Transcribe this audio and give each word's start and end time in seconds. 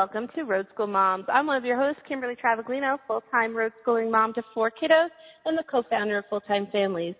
Welcome 0.00 0.28
to 0.34 0.44
Road 0.44 0.66
School 0.72 0.86
Moms. 0.86 1.26
I'm 1.28 1.46
one 1.46 1.58
of 1.58 1.64
your 1.66 1.76
hosts, 1.76 2.00
Kimberly 2.08 2.34
Travaglino, 2.34 2.96
full-time 3.06 3.54
road 3.54 3.72
schooling 3.82 4.10
mom 4.10 4.32
to 4.32 4.42
four 4.54 4.70
kiddos 4.70 5.10
and 5.44 5.58
the 5.58 5.62
co-founder 5.70 6.16
of 6.16 6.24
Full 6.30 6.40
Time 6.40 6.68
Families. 6.72 7.14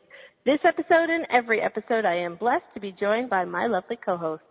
This 0.46 0.60
episode 0.64 1.10
and 1.10 1.26
every 1.30 1.60
episode, 1.60 2.06
I 2.06 2.14
am 2.14 2.36
blessed 2.36 2.64
to 2.72 2.80
be 2.80 2.96
joined 2.98 3.28
by 3.28 3.44
my 3.44 3.66
lovely 3.66 3.98
co-host. 4.02 4.42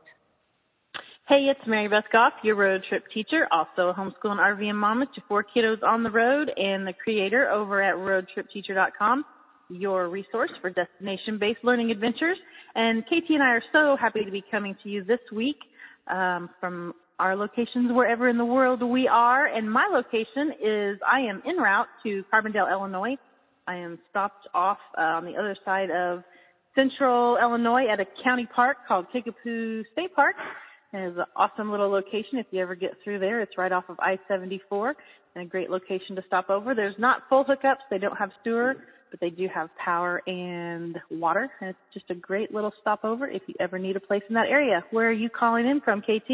Hey, 1.28 1.48
it's 1.50 1.60
Mary 1.66 1.88
Beth 1.88 2.04
Goff, 2.12 2.34
your 2.44 2.56
road 2.56 2.84
trip 2.88 3.04
teacher, 3.12 3.48
also 3.52 3.90
a 3.90 3.96
homeschool 3.96 4.30
and 4.30 4.40
RV 4.40 4.76
mama 4.76 5.08
to 5.16 5.22
four 5.28 5.44
kiddos 5.44 5.82
on 5.82 6.04
the 6.04 6.12
road, 6.12 6.52
and 6.56 6.86
the 6.86 6.94
creator 6.94 7.50
over 7.50 7.82
at 7.82 7.96
roadtripteacher.com, 7.96 9.26
your 9.72 10.08
resource 10.08 10.52
for 10.62 10.70
destination-based 10.70 11.64
learning 11.64 11.90
adventures. 11.90 12.38
And 12.76 13.04
KT 13.08 13.32
and 13.32 13.42
I 13.42 13.54
are 13.54 13.64
so 13.74 13.98
happy 14.00 14.24
to 14.24 14.30
be 14.30 14.44
coming 14.52 14.76
to 14.84 14.90
you 14.90 15.04
this 15.04 15.20
week 15.34 15.58
um, 16.06 16.52
from 16.60 16.94
our 17.20 17.36
locations 17.36 17.92
wherever 17.92 18.30
in 18.30 18.38
the 18.38 18.46
world 18.46 18.82
we 18.82 19.08
are. 19.08 19.46
And 19.46 19.72
my 19.72 19.88
location 19.92 20.54
is 20.64 20.98
I 21.06 21.20
am 21.20 21.44
en 21.46 21.58
route 21.58 21.88
to 22.04 22.24
Carbondale, 22.34 22.72
Illinois. 22.72 23.18
I 23.68 23.76
am 23.76 24.00
stopped 24.10 24.48
off 24.54 24.80
uh, 24.98 25.02
on 25.02 25.26
the 25.26 25.34
other 25.34 25.56
side 25.64 25.92
of 25.92 26.24
central 26.76 27.38
Illinois 27.38 27.88
at 27.92 28.00
a 28.00 28.06
county 28.24 28.48
park 28.56 28.78
called 28.88 29.06
Kickapoo 29.12 29.84
State 29.94 30.16
Park. 30.16 30.36
It 30.94 31.12
is 31.12 31.18
an 31.18 31.26
awesome 31.36 31.70
little 31.70 31.90
location 31.90 32.40
if 32.40 32.48
you 32.52 32.62
ever 32.62 32.74
get 32.74 32.92
through 33.04 33.20
there. 33.20 33.42
It's 33.42 33.58
right 33.58 33.72
off 33.72 33.84
of 33.90 34.00
I-74 34.00 34.94
and 35.36 35.46
a 35.46 35.48
great 35.48 35.70
location 35.70 36.16
to 36.16 36.24
stop 36.26 36.50
over. 36.50 36.74
There's 36.74 36.96
not 36.98 37.24
full 37.30 37.46
hookups. 37.46 37.86
They 37.92 38.00
don't 38.00 38.18
have 38.18 38.32
sewer, 38.44 38.76
but 39.12 39.20
they 39.20 39.30
do 39.30 39.48
have 39.54 39.70
power 39.84 40.24
and 40.26 40.98
water. 41.12 41.50
And 41.62 41.70
it's 41.70 41.80
just 41.94 42.10
a 42.10 42.16
great 42.16 42.52
little 42.54 42.72
stopover 42.82 43.28
if 43.28 43.44
you 43.46 43.54
ever 43.60 43.78
need 43.78 43.98
a 43.98 44.00
place 44.00 44.24
in 44.30 44.36
that 44.36 44.48
area. 44.48 44.84
Where 44.90 45.10
are 45.10 45.14
you 45.14 45.30
calling 45.30 45.68
in 45.68 45.82
from, 45.82 46.02
KT? 46.02 46.32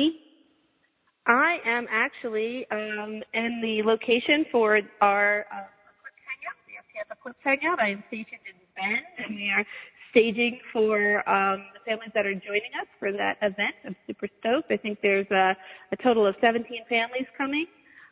I 1.28 1.58
am 1.66 1.88
actually 1.90 2.68
um, 2.72 3.22
in 3.34 3.62
the 3.62 3.81
location 3.84 4.45
for 4.52 4.80
our 5.02 5.45
uh, 5.52 5.66
Eclipse 5.98 6.22
Hangout, 6.30 6.58
the 6.68 6.78
FTF 6.78 7.18
Eclipse 7.18 7.40
Hangout. 7.44 7.80
I 7.80 7.90
am 7.90 8.04
stationed 8.08 8.45
in 8.45 8.56
Bend, 8.76 9.06
and 9.18 9.36
we 9.36 9.50
are 9.50 9.66
staging 10.12 10.59
for 10.72 11.28
um, 11.28 11.66
the 11.73 11.81
families 11.86 12.12
that 12.14 12.26
are 12.28 12.34
joining 12.34 12.72
us 12.80 12.88
for 13.00 13.12
that 13.12 13.38
event. 13.42 13.73
I'm 13.86 13.96
super 14.06 14.28
stoked. 14.40 14.72
I 14.72 14.78
think 14.78 15.00
there's 15.02 15.30
a, 15.31 15.58
a 15.92 15.96
total 16.03 16.28
of 16.28 16.36
17 16.42 16.64
families 16.88 17.26
coming, 17.38 17.66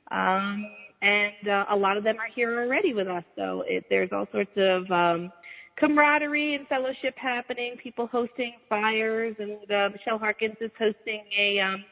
um, 0.09 0.65
and 1.03 1.47
uh, 1.47 1.65
a 1.69 1.75
lot 1.75 1.97
of 1.97 2.03
them 2.03 2.17
are 2.17 2.31
here 2.33 2.59
already 2.65 2.93
with 2.95 3.07
us. 3.07 3.23
So 3.35 3.63
it, 3.67 3.85
there's 3.91 4.09
all 4.11 4.25
sorts 4.31 4.51
of 4.57 4.89
um, 4.89 5.31
camaraderie 5.77 6.55
and 6.55 6.67
fellowship 6.67 7.13
happening. 7.15 7.75
People 7.81 8.07
hosting 8.07 8.53
fires, 8.67 9.35
and 9.37 9.71
uh, 9.71 9.89
Michelle 9.93 10.17
Harkins 10.17 10.57
is 10.61 10.71
hosting 10.79 11.23
a 11.37 11.59
um, 11.59 11.85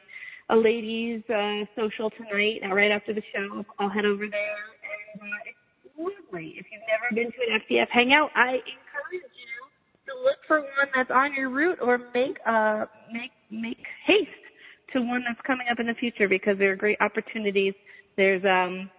a 0.50 0.56
ladies' 0.56 1.22
uh, 1.30 1.64
social 1.76 2.10
tonight. 2.10 2.60
Right 2.70 2.90
after 2.90 3.12
the 3.14 3.22
show, 3.34 3.64
I'll 3.78 3.88
head 3.88 4.04
over 4.04 4.26
there, 4.28 4.64
and 5.14 5.22
uh, 5.22 5.26
it's 5.46 5.58
lovely. 5.98 6.54
If 6.58 6.66
you've 6.70 6.82
never 6.88 7.14
been 7.14 7.32
to 7.32 7.38
an 7.52 7.60
FTF 7.60 7.88
hangout, 7.90 8.30
I 8.34 8.60
encourage 8.64 9.30
you 9.34 9.52
to 10.06 10.12
look 10.24 10.38
for 10.46 10.60
one 10.60 10.88
that's 10.94 11.10
on 11.10 11.34
your 11.34 11.50
route, 11.50 11.78
or 11.80 11.98
make 12.14 12.38
uh 12.46 12.86
make 13.12 13.30
make 13.50 13.84
haste 14.06 14.30
to 14.92 15.00
one 15.00 15.22
that's 15.26 15.40
coming 15.46 15.66
up 15.70 15.78
in 15.80 15.86
the 15.86 15.94
future 15.94 16.28
because 16.28 16.58
there 16.58 16.72
are 16.72 16.76
great 16.76 16.98
opportunities. 17.00 17.74
There's 18.16 18.44
um 18.44 18.90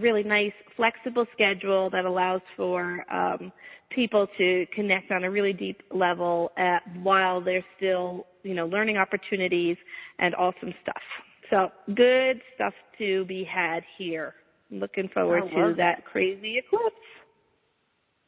really 0.00 0.22
nice 0.22 0.52
flexible 0.76 1.26
schedule 1.32 1.88
that 1.90 2.04
allows 2.04 2.42
for 2.56 3.04
um 3.12 3.52
people 3.90 4.26
to 4.36 4.66
connect 4.74 5.10
on 5.10 5.24
a 5.24 5.30
really 5.30 5.52
deep 5.52 5.82
level 5.92 6.52
at, 6.58 6.80
while 7.02 7.40
they're 7.40 7.64
still, 7.76 8.26
you 8.42 8.54
know, 8.54 8.66
learning 8.66 8.96
opportunities 8.96 9.76
and 10.18 10.34
awesome 10.34 10.74
stuff. 10.82 11.02
So 11.50 11.68
good 11.94 12.40
stuff 12.54 12.74
to 12.98 13.24
be 13.24 13.44
had 13.44 13.82
here. 13.96 14.34
Looking 14.70 15.08
forward 15.08 15.44
to 15.54 15.74
that 15.78 16.04
crazy 16.04 16.58
eclipse. 16.58 16.96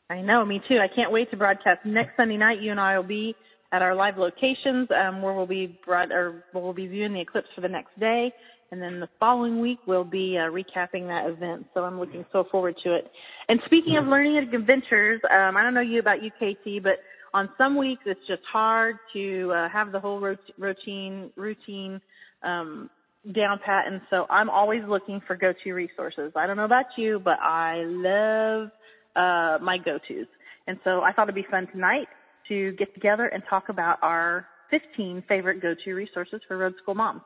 I 0.09 0.23
know, 0.23 0.45
me 0.45 0.63
too. 0.67 0.79
I 0.79 0.89
can't 0.89 1.13
wait 1.13 1.31
to 1.31 1.37
broadcast 1.37 1.85
next 1.85 2.17
Sunday 2.17 2.39
night. 2.39 2.63
You 2.63 2.71
and 2.71 2.81
I 2.81 2.97
will 2.97 3.07
be 3.07 3.37
at 3.73 3.83
our 3.83 3.95
live 3.95 4.17
locations 4.17 4.89
um, 4.91 5.21
where 5.21 5.35
we'll 5.35 5.47
be 5.47 5.79
broad, 5.85 6.11
or 6.11 6.45
we'll 6.55 6.73
be 6.73 6.87
viewing 6.87 7.13
the 7.13 7.21
eclipse 7.21 7.49
for 7.55 7.61
the 7.61 7.69
next 7.69 7.99
day 8.01 8.33
and 8.73 8.81
then 8.81 9.01
the 9.01 9.09
following 9.19 9.61
week 9.61 9.79
we'll 9.87 10.05
be 10.05 10.39
uh, 10.39 10.51
recapping 10.51 11.07
that 11.09 11.29
event. 11.29 11.67
So 11.75 11.85
I'm 11.85 11.99
looking 11.99 12.25
so 12.33 12.45
forward 12.51 12.77
to 12.85 12.95
it. 12.95 13.11
And 13.49 13.61
speaking 13.67 13.97
of 13.97 14.07
learning 14.07 14.39
adventures, 14.39 15.21
um, 15.31 15.57
I 15.57 15.63
don't 15.63 15.75
know 15.75 15.81
you 15.81 15.99
about 15.99 16.19
UKT, 16.21 16.83
but 16.83 16.99
on 17.35 17.49
some 17.59 17.77
weeks 17.77 18.03
it's 18.07 18.21
just 18.27 18.43
hard 18.51 18.97
to 19.13 19.53
uh, 19.55 19.69
have 19.69 19.93
the 19.93 20.01
whole 20.01 20.21
routine 20.59 21.31
routine 21.37 22.01
um, 22.43 22.91
down 23.35 23.59
pat, 23.65 23.87
and 23.87 24.01
so 24.09 24.27
I'm 24.31 24.49
always 24.49 24.83
looking 24.89 25.21
for 25.27 25.37
go-to 25.37 25.73
resources. 25.73 26.33
I 26.35 26.47
don't 26.47 26.57
know 26.57 26.65
about 26.65 26.87
you, 26.97 27.21
but 27.23 27.39
I 27.41 27.83
love 27.85 28.71
uh, 29.15 29.63
my 29.63 29.77
go-tos, 29.77 30.27
and 30.67 30.79
so 30.85 31.03
I 31.03 31.13
thought 31.13 31.25
it'd 31.25 31.35
be 31.35 31.47
fun 31.51 31.67
tonight 31.71 32.09
to 32.49 32.73
get 32.73 32.95
together 32.95 33.27
and 33.27 33.43
talk 33.49 33.69
about 33.69 33.99
our 34.03 34.47
15 34.71 35.25
favorite 35.29 35.61
go-to 35.61 35.93
resources 35.93 36.41
for 36.49 36.57
road 36.57 36.75
school 36.83 36.95
moms. 36.95 37.21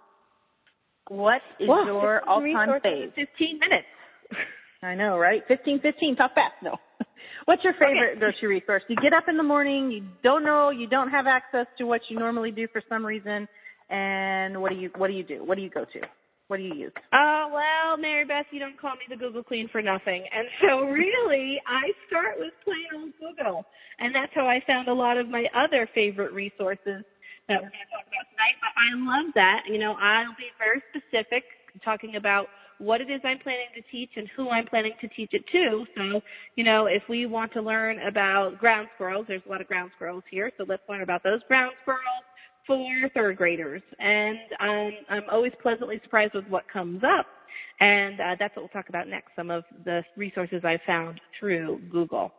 What 1.08 1.42
is 1.60 1.68
well, 1.68 1.84
your 1.84 2.28
all-time 2.28 2.80
fave? 2.84 3.14
15 3.14 3.58
minutes. 3.58 3.86
I 4.82 4.94
know, 4.94 5.18
right? 5.18 5.42
15, 5.48 5.80
15. 5.80 6.16
Talk 6.16 6.34
fast. 6.34 6.54
No. 6.62 6.76
What's 7.46 7.62
your 7.64 7.74
favorite 7.74 8.16
okay. 8.16 8.20
go-to 8.20 8.46
resource? 8.46 8.82
You 8.88 8.96
get 8.96 9.12
up 9.12 9.24
in 9.28 9.36
the 9.36 9.42
morning, 9.42 9.90
you 9.90 10.04
don't 10.22 10.44
know, 10.44 10.70
you 10.70 10.86
don't 10.86 11.10
have 11.10 11.26
access 11.26 11.66
to 11.78 11.84
what 11.84 12.00
you 12.08 12.18
normally 12.18 12.50
do 12.50 12.66
for 12.72 12.82
some 12.88 13.04
reason, 13.04 13.46
and 13.90 14.60
what 14.60 14.70
do 14.70 14.76
you 14.76 14.90
what 14.96 15.08
do 15.08 15.12
you 15.12 15.24
do? 15.24 15.44
What 15.44 15.56
do 15.56 15.62
you 15.62 15.70
go 15.70 15.84
to? 15.84 16.00
What 16.48 16.58
do 16.58 16.62
you 16.62 16.74
use? 16.74 16.92
Uh, 17.12 17.48
well, 17.52 17.96
Mary 17.98 18.24
Beth, 18.24 18.46
you 18.50 18.60
don't 18.60 18.78
call 18.78 18.92
me 18.92 19.04
the 19.08 19.16
Google 19.16 19.42
Queen 19.42 19.68
for 19.72 19.80
nothing. 19.80 20.24
And 20.34 20.46
so 20.60 20.80
really, 20.86 21.60
I 21.66 21.90
start 22.06 22.36
with 22.38 22.52
plain 22.64 22.86
old 22.94 23.12
Google. 23.18 23.64
And 23.98 24.14
that's 24.14 24.32
how 24.34 24.46
I 24.46 24.62
found 24.66 24.88
a 24.88 24.92
lot 24.92 25.16
of 25.16 25.28
my 25.28 25.44
other 25.56 25.88
favorite 25.94 26.32
resources 26.32 27.04
that 27.48 27.62
we're 27.62 27.72
going 27.72 27.84
to 27.84 27.92
talk 27.92 28.06
about 28.08 28.26
tonight. 28.32 28.56
But 28.60 28.72
I 28.74 28.88
love 28.96 29.28
that. 29.34 29.60
You 29.68 29.78
know, 29.78 29.94
I'll 30.00 30.36
be 30.36 30.50
very 30.58 30.82
specific 30.92 31.44
talking 31.84 32.16
about 32.16 32.46
what 32.78 33.00
it 33.00 33.10
is 33.10 33.20
I'm 33.24 33.38
planning 33.38 33.70
to 33.76 33.82
teach 33.90 34.10
and 34.16 34.28
who 34.36 34.50
I'm 34.50 34.66
planning 34.66 34.92
to 35.00 35.08
teach 35.08 35.30
it 35.32 35.44
to. 35.52 35.84
So, 35.96 36.20
you 36.56 36.64
know, 36.64 36.86
if 36.86 37.02
we 37.08 37.26
want 37.26 37.52
to 37.52 37.62
learn 37.62 37.98
about 38.06 38.58
ground 38.58 38.88
squirrels, 38.94 39.26
there's 39.28 39.42
a 39.46 39.48
lot 39.48 39.60
of 39.60 39.68
ground 39.68 39.90
squirrels 39.94 40.24
here, 40.30 40.50
so 40.58 40.64
let's 40.68 40.82
learn 40.88 41.02
about 41.02 41.22
those 41.22 41.40
ground 41.46 41.72
squirrels 41.82 42.24
for 42.66 43.10
third 43.14 43.36
graders. 43.36 43.82
And 43.98 44.38
um, 44.60 44.90
I'm 45.10 45.22
always 45.30 45.52
pleasantly 45.62 46.00
surprised 46.02 46.34
with 46.34 46.46
what 46.48 46.64
comes 46.72 47.02
up. 47.04 47.26
And 47.80 48.20
uh, 48.20 48.36
that's 48.38 48.54
what 48.56 48.62
we'll 48.62 48.68
talk 48.68 48.88
about 48.88 49.08
next, 49.08 49.30
some 49.36 49.50
of 49.50 49.64
the 49.84 50.02
resources 50.16 50.62
I 50.64 50.78
found 50.86 51.20
through 51.38 51.80
Google. 51.90 52.32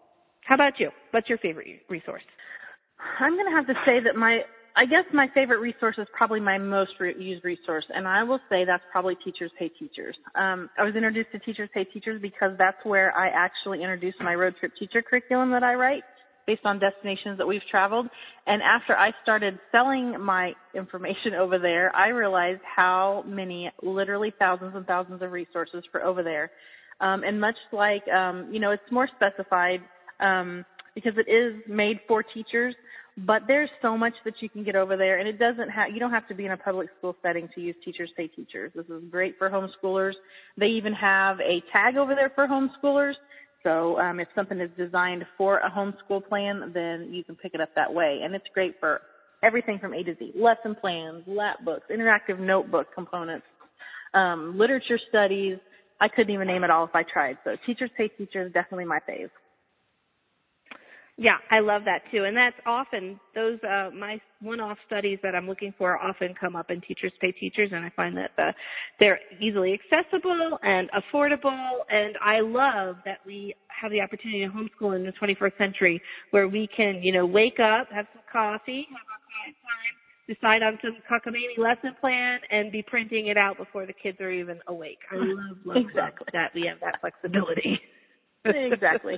How 0.45 0.55
about 0.55 0.79
you? 0.79 0.89
What's 1.11 1.29
your 1.29 1.37
favorite 1.39 1.81
resource? 1.89 2.23
I'm 3.19 3.33
going 3.33 3.45
to 3.45 3.55
have 3.55 3.67
to 3.67 3.73
say 3.85 3.99
that 4.03 4.15
my 4.15 4.41
I 4.77 4.85
guess 4.85 5.05
my 5.13 5.27
favorite 5.33 5.59
resource 5.59 5.95
is 5.97 6.07
probably 6.11 6.41
my 6.41 6.57
most 6.57 6.91
re- 6.99 7.15
used 7.17 7.45
resource, 7.45 7.85
and 7.93 8.05
I 8.05 8.23
will 8.23 8.39
say 8.49 8.65
that's 8.65 8.83
probably 8.91 9.15
Teachers 9.23 9.51
Pay 9.57 9.69
Teachers. 9.69 10.17
Um, 10.35 10.69
I 10.77 10.83
was 10.83 10.95
introduced 10.95 11.31
to 11.31 11.39
Teachers 11.39 11.69
Pay 11.73 11.85
Teachers 11.85 12.21
because 12.21 12.51
that's 12.57 12.77
where 12.83 13.15
I 13.17 13.29
actually 13.29 13.81
introduced 13.81 14.17
my 14.19 14.35
road 14.35 14.55
trip 14.59 14.73
teacher 14.77 15.01
curriculum 15.01 15.51
that 15.51 15.63
I 15.63 15.75
write 15.75 16.03
based 16.45 16.65
on 16.65 16.79
destinations 16.79 17.37
that 17.37 17.47
we've 17.47 17.61
traveled. 17.71 18.07
And 18.47 18.61
after 18.61 18.95
I 18.97 19.11
started 19.23 19.57
selling 19.71 20.19
my 20.19 20.53
information 20.75 21.33
over 21.39 21.57
there, 21.57 21.95
I 21.95 22.09
realized 22.09 22.61
how 22.63 23.23
many, 23.25 23.71
literally 23.81 24.33
thousands 24.37 24.75
and 24.75 24.85
thousands 24.85 25.21
of 25.21 25.31
resources 25.31 25.83
for 25.91 26.03
over 26.03 26.21
there. 26.21 26.51
Um, 26.99 27.23
and 27.23 27.39
much 27.39 27.55
like, 27.71 28.07
um, 28.09 28.49
you 28.51 28.59
know, 28.59 28.71
it's 28.71 28.91
more 28.91 29.09
specified 29.15 29.81
um, 30.19 30.65
because 30.93 31.13
it 31.17 31.29
is 31.29 31.61
made 31.67 31.99
for 32.07 32.23
teachers 32.23 32.75
but 33.17 33.43
there's 33.47 33.69
so 33.81 33.97
much 33.97 34.13
that 34.25 34.33
you 34.41 34.49
can 34.49 34.63
get 34.63 34.75
over 34.75 34.97
there, 34.97 35.19
and 35.19 35.27
it 35.27 35.39
doesn't 35.39 35.69
have 35.69 35.89
you 35.93 35.99
don't 35.99 36.11
have 36.11 36.27
to 36.27 36.35
be 36.35 36.45
in 36.45 36.51
a 36.51 36.57
public 36.57 36.89
school 36.97 37.15
setting 37.21 37.47
to 37.55 37.61
use 37.61 37.75
Teachers 37.83 38.09
Pay 38.17 38.27
Teachers. 38.27 38.71
This 38.75 38.85
is 38.87 39.03
great 39.09 39.37
for 39.37 39.49
homeschoolers. 39.49 40.13
They 40.57 40.67
even 40.67 40.93
have 40.93 41.39
a 41.39 41.63
tag 41.71 41.95
over 41.95 42.13
there 42.13 42.31
for 42.35 42.47
homeschoolers. 42.47 43.13
So 43.63 43.97
um, 43.99 44.19
if 44.19 44.27
something 44.35 44.59
is 44.59 44.69
designed 44.77 45.25
for 45.37 45.59
a 45.59 45.71
homeschool 45.71 46.27
plan, 46.27 46.71
then 46.73 47.09
you 47.11 47.23
can 47.23 47.35
pick 47.35 47.53
it 47.53 47.61
up 47.61 47.69
that 47.75 47.91
way, 47.91 48.19
and 48.23 48.35
it's 48.35 48.45
great 48.53 48.75
for 48.79 49.01
everything 49.43 49.79
from 49.79 49.93
A 49.93 50.03
to 50.03 50.15
Z. 50.19 50.33
Lesson 50.35 50.75
plans, 50.75 51.23
lap 51.25 51.57
books, 51.63 51.85
interactive 51.89 52.39
notebook 52.39 52.87
components, 52.93 53.45
um, 54.13 54.57
literature 54.57 54.99
studies. 55.09 55.57
I 56.01 56.09
couldn't 56.09 56.33
even 56.33 56.47
name 56.47 56.65
it 56.65 56.69
all 56.69 56.83
if 56.83 56.93
I 56.93 57.03
tried. 57.03 57.37
So 57.45 57.55
Teachers 57.65 57.89
Pay 57.97 58.09
Teachers 58.09 58.51
definitely 58.51 58.85
my 58.85 58.99
fave. 59.09 59.29
Yeah, 61.17 61.37
I 61.49 61.59
love 61.59 61.83
that 61.85 62.01
too. 62.11 62.25
And 62.25 62.35
that's 62.35 62.57
often 62.65 63.19
those 63.33 63.57
uh 63.63 63.89
my 63.91 64.19
one-off 64.41 64.77
studies 64.85 65.17
that 65.23 65.33
I'm 65.33 65.47
looking 65.47 65.73
for 65.77 65.97
often 65.97 66.35
come 66.37 66.57
up 66.57 66.69
in 66.71 66.81
Teachers 66.81 67.13
Pay 67.21 67.31
Teachers 67.31 67.69
and 67.71 67.85
I 67.85 67.89
find 67.95 68.17
that 68.17 68.31
the, 68.35 68.53
they're 68.99 69.19
easily 69.39 69.73
accessible 69.79 70.59
and 70.61 70.89
affordable 70.91 71.71
and 71.89 72.17
I 72.21 72.41
love 72.41 72.97
that 73.05 73.19
we 73.25 73.55
have 73.69 73.91
the 73.91 74.01
opportunity 74.01 74.45
to 74.45 74.51
homeschool 74.51 74.95
in 74.95 75.05
the 75.05 75.13
21st 75.13 75.57
century 75.57 76.01
where 76.31 76.49
we 76.49 76.67
can, 76.75 77.01
you 77.01 77.13
know, 77.13 77.25
wake 77.25 77.59
up, 77.59 77.87
have 77.91 78.07
some 78.13 78.23
coffee, 78.31 78.85
have 78.89 79.07
our 79.07 79.21
quiet 79.31 79.55
time, 79.63 79.95
decide 80.27 80.63
on 80.63 80.77
some 80.81 80.97
cockamamie 81.09 81.57
lesson 81.57 81.95
plan 82.01 82.39
and 82.51 82.73
be 82.73 82.81
printing 82.81 83.27
it 83.27 83.37
out 83.37 83.57
before 83.57 83.85
the 83.85 83.93
kids 83.93 84.19
are 84.19 84.31
even 84.31 84.59
awake. 84.67 84.99
I 85.11 85.15
love, 85.15 85.57
love, 85.63 85.77
exactly. 85.77 86.25
love 86.27 86.33
that 86.33 86.51
we 86.53 86.67
have 86.67 86.79
that 86.81 86.99
flexibility. 86.99 87.79
exactly. 88.45 89.17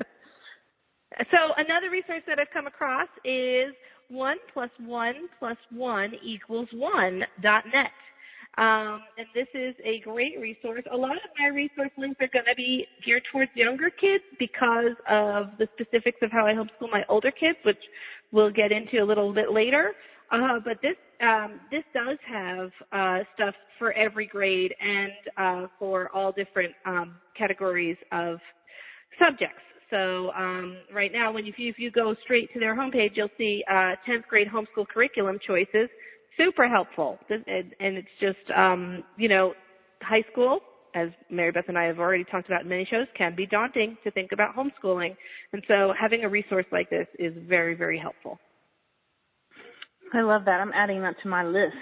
So 1.32 1.54
another 1.58 1.90
resource 1.90 2.24
that 2.28 2.40
I've 2.40 2.52
come 2.54 2.68
across 2.68 3.08
is 3.24 3.74
one 4.10 4.38
plus 4.54 4.70
one 4.80 5.30
plus 5.40 5.58
one 5.72 6.14
equals 6.24 6.68
one 6.74 7.24
dot 7.42 7.64
net. 7.74 7.92
Um, 8.58 9.02
and 9.18 9.28
this 9.36 9.48
is 9.54 9.76
a 9.86 10.00
great 10.00 10.40
resource. 10.40 10.84
A 10.92 10.98
lot 10.98 11.12
of 11.12 11.30
my 11.40 11.48
resource 11.48 11.92
links 11.96 12.20
are 12.22 12.30
going 12.34 12.46
to 12.50 12.56
be 12.56 12.88
geared 13.06 13.22
towards 13.32 13.52
younger 13.54 13.92
kids 13.92 14.24
because 14.40 14.96
of 15.08 15.52
the 15.60 15.68
specifics 15.80 16.18
of 16.24 16.32
how 16.32 16.48
I 16.48 16.54
homeschool 16.54 16.92
my 16.92 17.04
older 17.08 17.30
kids, 17.30 17.60
which 17.64 17.78
we'll 18.32 18.50
get 18.50 18.72
into 18.72 18.98
a 18.98 19.06
little 19.06 19.32
bit 19.32 19.52
later. 19.52 19.92
Uh, 20.32 20.60
but 20.64 20.78
this 20.82 20.96
um, 21.22 21.60
this 21.72 21.84
does 21.94 22.18
have 22.28 22.72
uh, 22.92 23.24
stuff 23.36 23.56
for 23.80 23.94
every 23.94 24.26
grade 24.28 24.74
and 24.80 25.12
uh, 25.38 25.68
for 25.80 26.10
all 26.14 26.32
different 26.32 26.74
um, 26.86 27.16
categories 27.38 27.98
of 28.12 28.40
subjects. 29.20 29.62
So 29.90 30.32
um, 30.32 30.78
right 30.94 31.12
now, 31.12 31.32
when 31.32 31.46
you, 31.46 31.54
if 31.58 31.80
you 31.80 31.92
go 31.92 32.16
straight 32.24 32.52
to 32.54 32.60
their 32.60 32.76
homepage, 32.76 33.12
you'll 33.16 33.30
see 33.38 33.64
uh, 33.70 33.96
10th 34.08 34.28
grade 34.30 34.48
homeschool 34.48 34.88
curriculum 34.88 35.40
choices. 35.46 35.90
Super 36.38 36.68
helpful, 36.68 37.18
and, 37.30 37.44
and 37.80 37.98
it's 37.98 38.08
just 38.20 38.52
um, 38.56 39.04
you 39.18 39.28
know, 39.28 39.54
high 40.02 40.24
school, 40.32 40.60
as 40.94 41.10
Mary 41.32 41.52
Beth 41.52 41.64
and 41.68 41.78
I 41.78 41.86
have 41.86 41.98
already 41.98 42.24
talked 42.26 42.46
about 42.46 42.62
in 42.62 42.70
many 42.70 42.86
shows, 42.90 43.08
can 43.18 43.36
be 43.36 43.48
daunting 43.48 43.98
to 44.04 44.12
think 44.12 44.32
about 44.34 44.56
homeschooling, 44.56 45.16
and 45.54 45.64
so 45.68 45.94
having 46.00 46.24
a 46.26 46.30
resource 46.30 46.66
like 46.72 46.92
this 46.92 47.08
is 47.18 47.34
very, 47.48 47.74
very 47.74 47.98
helpful. 47.98 48.40
I 50.14 50.22
love 50.22 50.46
that. 50.46 50.62
I'm 50.62 50.72
adding 50.74 51.02
that 51.02 51.16
to 51.24 51.28
my 51.28 51.44
list 51.44 51.76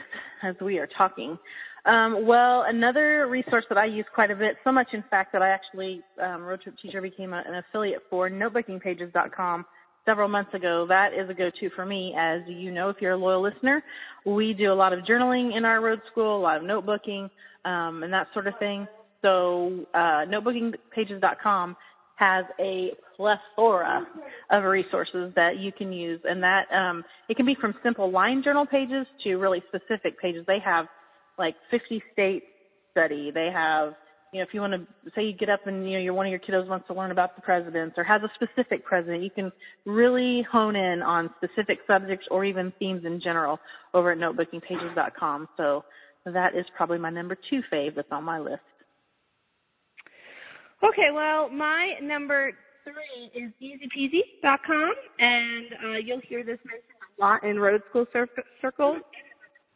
as 0.43 0.55
we 0.61 0.79
are 0.79 0.87
talking. 0.97 1.37
Um, 1.85 2.25
well, 2.25 2.65
another 2.67 3.27
resource 3.27 3.65
that 3.69 3.77
I 3.77 3.85
use 3.85 4.05
quite 4.13 4.31
a 4.31 4.35
bit, 4.35 4.55
so 4.63 4.71
much 4.71 4.87
in 4.93 5.03
fact 5.09 5.31
that 5.33 5.43
I 5.43 5.49
actually, 5.49 6.01
um, 6.21 6.41
Road 6.41 6.61
Trip 6.61 6.75
Teacher 6.81 6.99
became 6.99 7.31
a, 7.33 7.43
an 7.45 7.55
affiliate 7.55 8.01
for 8.09 8.29
notebookingpages.com 8.29 9.65
several 10.03 10.27
months 10.27 10.53
ago. 10.53 10.85
That 10.89 11.13
is 11.13 11.29
a 11.29 11.33
go-to 11.33 11.69
for 11.75 11.85
me. 11.85 12.15
As 12.17 12.41
you 12.47 12.71
know, 12.71 12.89
if 12.89 12.97
you're 13.01 13.13
a 13.13 13.17
loyal 13.17 13.41
listener, 13.41 13.83
we 14.25 14.53
do 14.53 14.71
a 14.71 14.73
lot 14.73 14.93
of 14.93 14.99
journaling 15.01 15.55
in 15.55 15.63
our 15.63 15.79
road 15.79 16.01
school, 16.11 16.37
a 16.37 16.41
lot 16.41 16.57
of 16.57 16.63
notebooking, 16.63 17.29
um, 17.65 18.01
and 18.01 18.11
that 18.11 18.27
sort 18.33 18.47
of 18.47 18.57
thing. 18.57 18.87
So, 19.21 19.85
uh, 19.93 20.25
notebookingpages.com 20.27 21.75
has 22.15 22.45
a 22.59 22.91
plethora 23.15 24.05
of 24.49 24.63
resources 24.63 25.33
that 25.35 25.57
you 25.57 25.71
can 25.71 25.91
use 25.91 26.21
and 26.23 26.41
that 26.41 26.63
um, 26.73 27.03
it 27.27 27.35
can 27.35 27.45
be 27.45 27.55
from 27.59 27.73
simple 27.83 28.09
line 28.09 28.41
journal 28.43 28.65
pages 28.65 29.05
to 29.23 29.35
really 29.35 29.61
specific 29.67 30.19
pages 30.19 30.45
they 30.47 30.59
have 30.63 30.85
like 31.37 31.55
50 31.71 32.01
state 32.13 32.43
study. 32.91 33.31
They 33.31 33.49
have, 33.53 33.93
you 34.31 34.39
know, 34.39 34.45
if 34.47 34.53
you 34.53 34.61
want 34.61 34.73
to 34.73 35.11
say 35.15 35.23
you 35.23 35.33
get 35.33 35.49
up 35.49 35.67
and, 35.67 35.85
you 35.85 35.97
know, 35.97 35.99
you're 36.03 36.13
one 36.13 36.25
of 36.25 36.31
your 36.31 36.39
kiddos 36.39 36.67
wants 36.67 36.87
to 36.87 36.93
learn 36.93 37.11
about 37.11 37.35
the 37.35 37.41
presidents 37.41 37.95
or 37.97 38.03
has 38.03 38.21
a 38.23 38.29
specific 38.35 38.85
president, 38.85 39.23
you 39.23 39.29
can 39.29 39.51
really 39.85 40.45
hone 40.51 40.75
in 40.75 41.01
on 41.01 41.29
specific 41.37 41.79
subjects 41.87 42.25
or 42.31 42.45
even 42.45 42.71
themes 42.79 43.03
in 43.05 43.21
general 43.21 43.59
over 43.93 44.11
at 44.11 44.17
notebookingpages.com. 44.17 45.49
So 45.57 45.83
that 46.25 46.55
is 46.55 46.65
probably 46.75 46.97
my 46.97 47.09
number 47.09 47.37
two 47.49 47.61
fave 47.71 47.95
that's 47.95 48.07
on 48.11 48.23
my 48.23 48.39
list. 48.39 48.61
Okay, 50.83 51.09
well, 51.13 51.49
my 51.49 51.93
number 52.01 52.51
three 52.83 53.31
is 53.33 53.51
easypeasy.com, 53.61 54.93
and 55.19 55.65
uh, 55.83 55.97
you'll 55.97 56.21
hear 56.27 56.43
this 56.43 56.59
mentioned 56.65 56.83
a 57.17 57.21
lot 57.21 57.43
in 57.43 57.59
road 57.59 57.81
school 57.89 58.05
cir- 58.11 58.27
circles. 58.61 58.97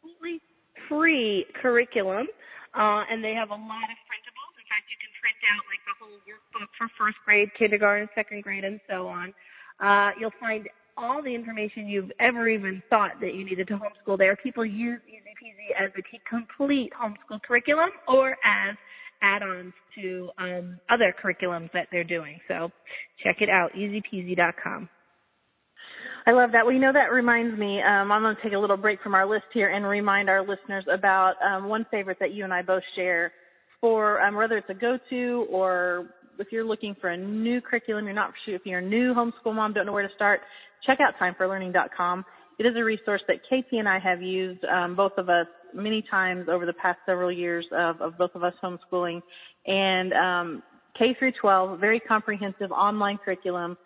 Completely 0.01 0.41
free 0.89 1.45
curriculum, 1.61 2.27
uh, 2.73 3.03
and 3.09 3.23
they 3.23 3.33
have 3.33 3.49
a 3.49 3.59
lot 3.59 3.87
of 3.87 3.97
printables. 4.09 4.53
In 4.57 4.65
fact, 4.67 4.89
you 4.89 4.97
can 4.99 5.13
print 5.21 5.39
out 5.47 5.63
like 5.69 5.83
the 5.85 5.95
whole 6.01 6.19
workbook 6.25 6.69
for 6.77 6.87
first 6.97 7.17
grade, 7.23 7.49
kindergarten, 7.57 8.09
second 8.15 8.43
grade, 8.43 8.65
and 8.65 8.79
so 8.89 9.07
on. 9.07 9.33
Uh, 9.79 10.11
you'll 10.19 10.35
find 10.39 10.67
all 10.97 11.23
the 11.23 11.33
information 11.33 11.87
you've 11.87 12.11
ever 12.19 12.49
even 12.49 12.83
thought 12.89 13.11
that 13.21 13.33
you 13.33 13.45
needed 13.45 13.67
to 13.69 13.75
homeschool 13.75 14.17
there. 14.17 14.35
People 14.35 14.65
use 14.65 14.99
Easy 15.07 15.33
Peasy 15.41 15.71
as 15.81 15.91
a 15.97 16.29
complete 16.29 16.91
homeschool 16.91 17.41
curriculum 17.41 17.89
or 18.07 18.31
as 18.43 18.75
add-ons 19.21 19.73
to 19.95 20.29
um, 20.37 20.79
other 20.89 21.13
curriculums 21.23 21.71
that 21.73 21.87
they're 21.91 22.03
doing. 22.03 22.39
So 22.47 22.69
check 23.23 23.37
it 23.39 23.49
out, 23.49 23.71
easypeasy.com. 23.73 24.89
I 26.29 26.31
love 26.31 26.51
that. 26.51 26.63
Well, 26.63 26.75
you 26.75 26.79
know, 26.79 26.93
that 26.93 27.11
reminds 27.11 27.57
me, 27.57 27.81
um, 27.81 28.11
I'm 28.11 28.21
going 28.21 28.35
to 28.35 28.41
take 28.43 28.53
a 28.53 28.57
little 28.59 28.77
break 28.77 29.01
from 29.01 29.15
our 29.15 29.27
list 29.27 29.45
here 29.51 29.69
and 29.69 29.83
remind 29.83 30.29
our 30.29 30.41
listeners 30.41 30.85
about 30.87 31.33
um, 31.41 31.67
one 31.67 31.87
favorite 31.89 32.17
that 32.19 32.33
you 32.33 32.43
and 32.43 32.53
I 32.53 32.61
both 32.61 32.83
share 32.95 33.31
for 33.81 34.21
um, 34.21 34.35
whether 34.35 34.55
it's 34.55 34.69
a 34.69 34.75
go-to 34.75 35.47
or 35.49 36.09
if 36.37 36.49
you're 36.51 36.65
looking 36.65 36.95
for 37.01 37.09
a 37.09 37.17
new 37.17 37.61
curriculum, 37.61 38.05
you're 38.05 38.13
not 38.13 38.31
sure 38.45 38.53
if 38.53 38.61
you're 38.63 38.77
a 38.77 38.87
new 38.87 39.15
homeschool 39.15 39.55
mom, 39.55 39.73
don't 39.73 39.87
know 39.87 39.91
where 39.91 40.07
to 40.07 40.13
start, 40.13 40.41
check 40.85 40.99
out 41.01 41.15
timeforlearning.com. 41.19 42.23
It 42.59 42.67
is 42.67 42.73
a 42.77 42.83
resource 42.83 43.23
that 43.27 43.37
KT 43.47 43.73
and 43.79 43.89
I 43.89 43.97
have 43.97 44.21
used, 44.21 44.63
um, 44.65 44.95
both 44.95 45.13
of 45.17 45.29
us, 45.29 45.47
many 45.73 46.03
times 46.11 46.47
over 46.47 46.67
the 46.67 46.73
past 46.73 46.99
several 47.07 47.31
years 47.31 47.65
of, 47.75 47.99
of 48.01 48.19
both 48.19 48.35
of 48.35 48.43
us 48.43 48.53
homeschooling. 48.63 49.23
And 49.65 50.13
um, 50.13 50.63
K 50.95 51.15
through 51.17 51.31
12, 51.41 51.79
very 51.79 51.99
comprehensive 51.99 52.71
online 52.71 53.17
curriculum 53.17 53.77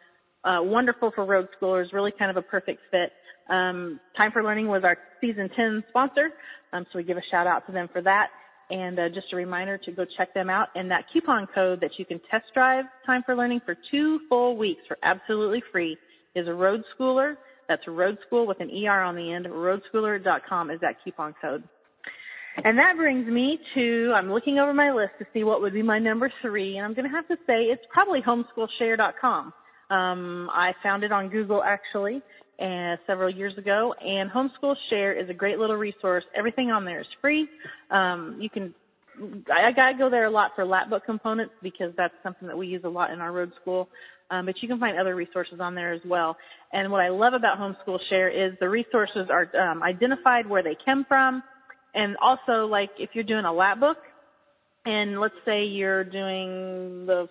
uh, 0.44 0.60
wonderful 0.62 1.12
for 1.13 1.25
road 1.25 1.48
schoolers, 1.60 1.94
really 1.94 2.12
kind 2.17 2.32
of 2.32 2.38
a 2.38 2.41
perfect 2.41 2.82
fit. 2.91 3.12
Um, 3.50 4.00
Time 4.15 4.32
for 4.32 4.44
Learning 4.44 4.67
was 4.67 4.84
our 4.84 4.98
season 5.22 5.50
10 5.56 5.84
sponsor, 5.89 6.29
um, 6.72 6.86
so 6.91 7.00
we 7.00 7.03
give 7.03 7.17
a 7.17 7.24
shout 7.32 7.48
out 7.48 7.65
to 7.67 7.72
them 7.72 7.89
for 7.91 8.01
that. 8.01 8.27
And 8.70 8.98
uh, 8.98 9.10
just 9.10 9.27
a 9.34 9.36
reminder 9.36 9.77
to 9.77 9.91
go 9.91 10.06
check 10.17 10.34
them 10.34 10.50
out. 10.50 10.70
And 10.75 10.89
that 10.89 11.06
coupon 11.12 11.48
code 11.53 11.82
that 11.82 11.91
you 11.98 12.06
can 12.06 12.20
test 12.32 12.46
drive 12.53 12.86
Time 13.06 13.22
for 13.25 13.36
Learning 13.36 13.62
for 13.65 13.75
two 13.91 14.20
full 14.29 14.58
weeks 14.58 14.82
for 14.88 14.98
absolutely 15.03 15.62
free 15.72 15.98
is 16.36 16.48
a 16.48 16.53
road 16.53 16.82
schooler. 16.98 17.36
That's 17.67 17.82
road 17.88 18.17
school 18.25 18.48
with 18.48 18.60
an 18.60 18.70
ER 18.70 19.01
on 19.01 19.15
the 19.15 19.32
end. 19.32 19.46
Roadschooler.com 19.46 20.72
is 20.72 20.79
that 20.82 20.96
coupon 21.03 21.36
code. 21.41 21.63
And 22.63 22.77
that 22.77 22.94
brings 22.98 23.27
me 23.27 23.58
to, 23.74 24.13
I'm 24.15 24.32
looking 24.32 24.60
over 24.60 24.74
my 24.74 24.91
list 24.91 25.13
to 25.20 25.25
see 25.34 25.44
what 25.44 25.62
would 25.62 25.74
be 25.74 25.82
my 25.82 25.98
number 25.98 26.32
three, 26.41 26.77
and 26.77 26.86
I'm 26.86 26.94
going 26.94 27.10
to 27.10 27.15
have 27.15 27.27
to 27.29 27.36
say 27.48 27.63
it's 27.63 27.82
probably 27.91 28.22
homeschoolshare.com. 28.22 29.53
Um, 29.93 30.50
I 30.51 30.73
found 30.81 31.03
it 31.03 31.12
on 31.12 31.29
Google 31.29 31.62
actually 31.63 32.21
uh, 32.59 32.95
several 33.05 33.29
years 33.29 33.57
ago, 33.57 33.93
and 34.01 34.29
Homeschool 34.31 34.75
Share 34.89 35.13
is 35.13 35.29
a 35.29 35.33
great 35.33 35.59
little 35.59 35.75
resource. 35.75 36.23
Everything 36.35 36.71
on 36.71 36.85
there 36.85 37.01
is 37.01 37.07
free. 37.21 37.47
Um, 37.91 38.38
you 38.39 38.50
can 38.50 38.73
I, 39.51 39.69
I 39.69 39.93
go 39.97 40.09
there 40.09 40.25
a 40.25 40.31
lot 40.31 40.51
for 40.55 40.65
lap 40.65 40.89
book 40.89 41.03
components 41.05 41.53
because 41.62 41.93
that's 41.95 42.13
something 42.23 42.47
that 42.47 42.57
we 42.57 42.67
use 42.67 42.81
a 42.83 42.89
lot 42.89 43.12
in 43.12 43.19
our 43.19 43.31
road 43.31 43.51
school. 43.62 43.88
Um, 44.31 44.47
but 44.47 44.55
you 44.62 44.67
can 44.67 44.79
find 44.79 44.97
other 44.97 45.15
resources 45.15 45.59
on 45.59 45.75
there 45.75 45.93
as 45.93 46.01
well. 46.05 46.35
And 46.71 46.91
what 46.91 47.01
I 47.01 47.09
love 47.09 47.33
about 47.33 47.59
Homeschool 47.59 48.00
Share 48.09 48.29
is 48.29 48.53
the 48.59 48.69
resources 48.69 49.27
are 49.29 49.47
um, 49.55 49.83
identified 49.83 50.50
where 50.50 50.63
they 50.63 50.75
came 50.83 51.05
from, 51.07 51.43
and 51.93 52.15
also 52.17 52.65
like 52.65 52.89
if 52.97 53.12
you're 53.13 53.23
doing 53.23 53.45
a 53.45 53.53
lap 53.53 53.79
book, 53.79 53.97
and 54.85 55.19
let's 55.19 55.35
say 55.45 55.63
you're 55.65 56.03
doing 56.03 57.05
the 57.05 57.27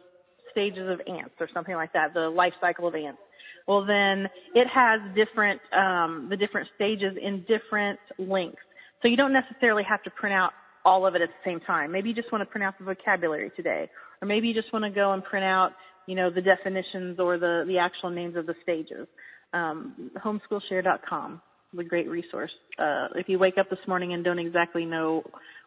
stages 0.53 0.89
of 0.89 1.01
ants 1.07 1.35
or 1.41 1.49
something 1.53 1.75
like 1.75 1.93
that, 1.93 2.15
the 2.15 2.29
life 2.29 2.53
cycle 2.61 2.87
of 2.87 2.95
ants. 2.95 3.21
Well, 3.67 3.85
then 3.85 4.29
it 4.55 4.67
has 4.69 5.01
different, 5.15 5.61
um, 5.73 6.29
the 6.31 6.37
different 6.37 6.69
stages 6.75 7.17
in 7.21 7.45
different 7.49 7.99
lengths. 8.19 8.59
So 9.03 9.09
you 9.09 9.17
don't 9.17 9.33
necessarily 9.33 9.83
have 9.89 10.03
to 10.05 10.11
print 10.11 10.35
out 10.35 10.53
all 10.85 11.07
of 11.07 11.15
it 11.15 11.23
at 11.23 11.29
the 11.29 11.51
same 11.51 11.61
time. 11.61 11.93
Maybe 11.93 12.09
you 12.09 12.15
just 12.15 12.31
want 12.33 12.43
to 12.43 12.47
print 12.47 12.65
out 12.65 12.79
the 12.79 12.85
vocabulary 12.85 13.51
today, 13.57 13.89
or 14.21 14.27
maybe 14.27 14.49
you 14.49 14.55
just 14.55 14.73
want 14.73 14.85
to 14.85 14.91
go 14.91 15.13
and 15.13 15.23
print 15.23 15.45
out, 15.45 15.73
you 16.07 16.15
know, 16.15 16.31
the 16.31 16.41
definitions 16.41 17.19
or 17.21 17.39
the 17.39 17.65
the 17.67 17.79
actual 17.79 18.11
names 18.11 18.37
of 18.37 18.47
the 18.47 18.55
stages. 18.63 19.07
Um, 19.53 20.11
homeschoolshare.com 20.25 21.41
is 21.73 21.79
a 21.79 21.85
great 21.85 22.09
resource. 22.09 22.51
Uh, 22.79 23.09
if 23.15 23.29
you 23.29 23.39
wake 23.39 23.59
up 23.59 23.71
this 23.71 23.79
morning 23.87 24.13
and 24.13 24.25
don't 24.25 24.39
exactly 24.39 24.85
know 24.85 25.23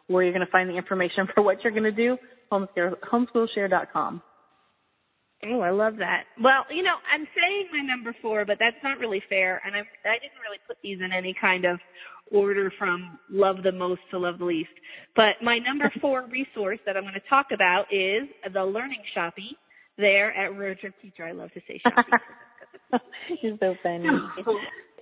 where 0.08 0.22
you're 0.22 0.32
going 0.32 0.44
to 0.44 0.52
find 0.52 0.68
the 0.68 0.76
information 0.76 1.26
for 1.34 1.42
what 1.42 1.62
you're 1.62 1.72
going 1.72 1.84
to 1.84 1.92
do, 1.92 2.16
homeschoolshare.com. 2.52 4.22
Oh, 5.44 5.60
I 5.60 5.70
love 5.70 5.96
that. 5.98 6.24
Well, 6.42 6.64
you 6.70 6.82
know, 6.82 6.96
I'm 7.12 7.26
saying 7.36 7.68
my 7.70 7.82
number 7.84 8.16
four, 8.22 8.44
but 8.44 8.56
that's 8.58 8.76
not 8.82 8.98
really 8.98 9.22
fair, 9.28 9.60
and 9.64 9.74
I 9.74 9.80
I 9.80 10.16
didn't 10.18 10.40
really 10.42 10.60
put 10.66 10.78
these 10.82 10.98
in 11.04 11.12
any 11.12 11.34
kind 11.38 11.64
of 11.64 11.78
order 12.32 12.72
from 12.78 13.18
love 13.30 13.56
the 13.62 13.72
most 13.72 14.00
to 14.10 14.18
love 14.18 14.38
the 14.38 14.44
least. 14.44 14.70
But 15.14 15.42
my 15.42 15.58
number 15.58 15.92
four 16.00 16.26
resource 16.30 16.78
that 16.86 16.96
I'm 16.96 17.04
going 17.04 17.14
to 17.14 17.28
talk 17.28 17.46
about 17.52 17.84
is 17.92 18.28
the 18.52 18.64
Learning 18.64 19.02
Shoppy 19.14 19.56
there 19.98 20.34
at 20.34 20.56
Road 20.56 20.78
Trip 20.80 20.94
Teacher. 21.02 21.24
I 21.24 21.32
love 21.32 21.52
to 21.52 21.60
say 21.68 21.80
Shoppy. 21.82 22.12
You're 23.42 23.56
so 23.60 23.74
funny. 23.82 24.06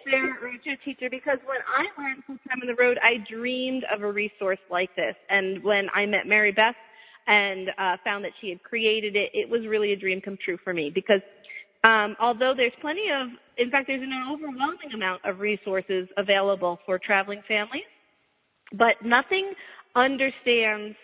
there, 0.05 0.39
Road 0.43 0.61
Trip 0.65 0.79
Teacher, 0.85 1.09
because 1.11 1.39
when 1.47 1.59
I 1.65 2.01
learned 2.01 2.25
full 2.27 2.37
time 2.49 2.59
on 2.61 2.67
the 2.67 2.75
road, 2.75 2.99
I 3.03 3.25
dreamed 3.31 3.85
of 3.95 4.03
a 4.03 4.11
resource 4.11 4.59
like 4.71 4.95
this. 4.97 5.15
And 5.29 5.63
when 5.63 5.87
I 5.95 6.07
met 6.07 6.27
Mary 6.27 6.53
Beth 6.53 6.77
and 7.27 7.69
uh, 7.79 7.97
found 8.05 8.25
that 8.25 8.33
she 8.41 8.51
had 8.51 8.63
created 8.63 9.17
it, 9.17 9.31
it 9.33 9.49
was 9.49 9.67
really 9.67 9.93
a 9.93 9.97
dream 9.97 10.21
come 10.21 10.39
true 10.45 10.59
for 10.63 10.75
me 10.75 10.91
because 10.95 11.21
um, 11.85 12.17
although 12.21 12.55
there's 12.57 12.73
plenty 12.81 13.09
of, 13.13 13.29
in 13.59 13.71
fact, 13.71 13.87
there's 13.87 14.03
an 14.03 14.13
overwhelming 14.33 14.93
amount 14.95 15.23
of 15.25 15.41
resources 15.41 16.09
available 16.17 16.79
for 16.87 16.99
traveling 16.99 17.43
families, 17.47 17.85
but 18.73 18.95
nothing 19.05 19.53
understands 19.95 20.97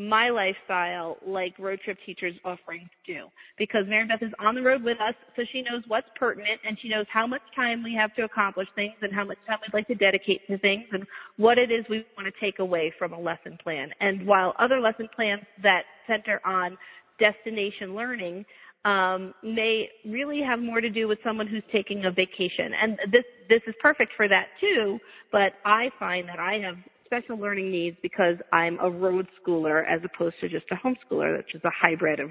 my 0.00 0.30
lifestyle 0.30 1.18
like 1.26 1.52
road 1.58 1.78
trip 1.84 1.98
teachers 2.06 2.34
offerings 2.42 2.88
do 3.06 3.24
because 3.58 3.82
Mary 3.86 4.06
Beth 4.06 4.22
is 4.22 4.32
on 4.40 4.54
the 4.54 4.62
road 4.62 4.82
with 4.82 4.98
us 4.98 5.14
so 5.36 5.42
she 5.52 5.60
knows 5.60 5.82
what's 5.88 6.06
pertinent 6.18 6.58
and 6.66 6.78
she 6.80 6.88
knows 6.88 7.04
how 7.12 7.26
much 7.26 7.42
time 7.54 7.82
we 7.84 7.94
have 7.94 8.14
to 8.14 8.22
accomplish 8.22 8.66
things 8.74 8.94
and 9.02 9.12
how 9.12 9.26
much 9.26 9.36
time 9.46 9.58
we'd 9.60 9.76
like 9.76 9.86
to 9.88 9.94
dedicate 9.94 10.40
to 10.46 10.56
things 10.58 10.84
and 10.92 11.04
what 11.36 11.58
it 11.58 11.70
is 11.70 11.84
we 11.90 12.02
want 12.16 12.32
to 12.32 12.40
take 12.40 12.60
away 12.60 12.90
from 12.98 13.12
a 13.12 13.20
lesson 13.20 13.58
plan. 13.62 13.90
And 14.00 14.26
while 14.26 14.54
other 14.58 14.80
lesson 14.80 15.06
plans 15.14 15.42
that 15.62 15.82
center 16.06 16.40
on 16.46 16.78
destination 17.18 17.94
learning 17.94 18.46
um, 18.86 19.34
may 19.42 19.90
really 20.06 20.40
have 20.40 20.60
more 20.60 20.80
to 20.80 20.88
do 20.88 21.08
with 21.08 21.18
someone 21.22 21.46
who's 21.46 21.62
taking 21.70 22.06
a 22.06 22.10
vacation. 22.10 22.72
And 22.80 22.98
this 23.12 23.24
this 23.50 23.60
is 23.66 23.74
perfect 23.82 24.12
for 24.16 24.28
that 24.28 24.46
too, 24.58 24.98
but 25.30 25.52
I 25.66 25.90
find 25.98 26.26
that 26.28 26.38
I 26.38 26.54
have 26.64 26.76
special 27.10 27.38
learning 27.38 27.72
needs 27.72 27.96
because 28.02 28.36
I'm 28.52 28.78
a 28.80 28.88
road 28.88 29.26
schooler 29.40 29.82
as 29.88 30.00
opposed 30.04 30.36
to 30.40 30.48
just 30.48 30.66
a 30.70 30.76
homeschooler, 30.76 31.36
which 31.38 31.54
is 31.54 31.62
a 31.64 31.70
hybrid 31.70 32.20
of 32.20 32.30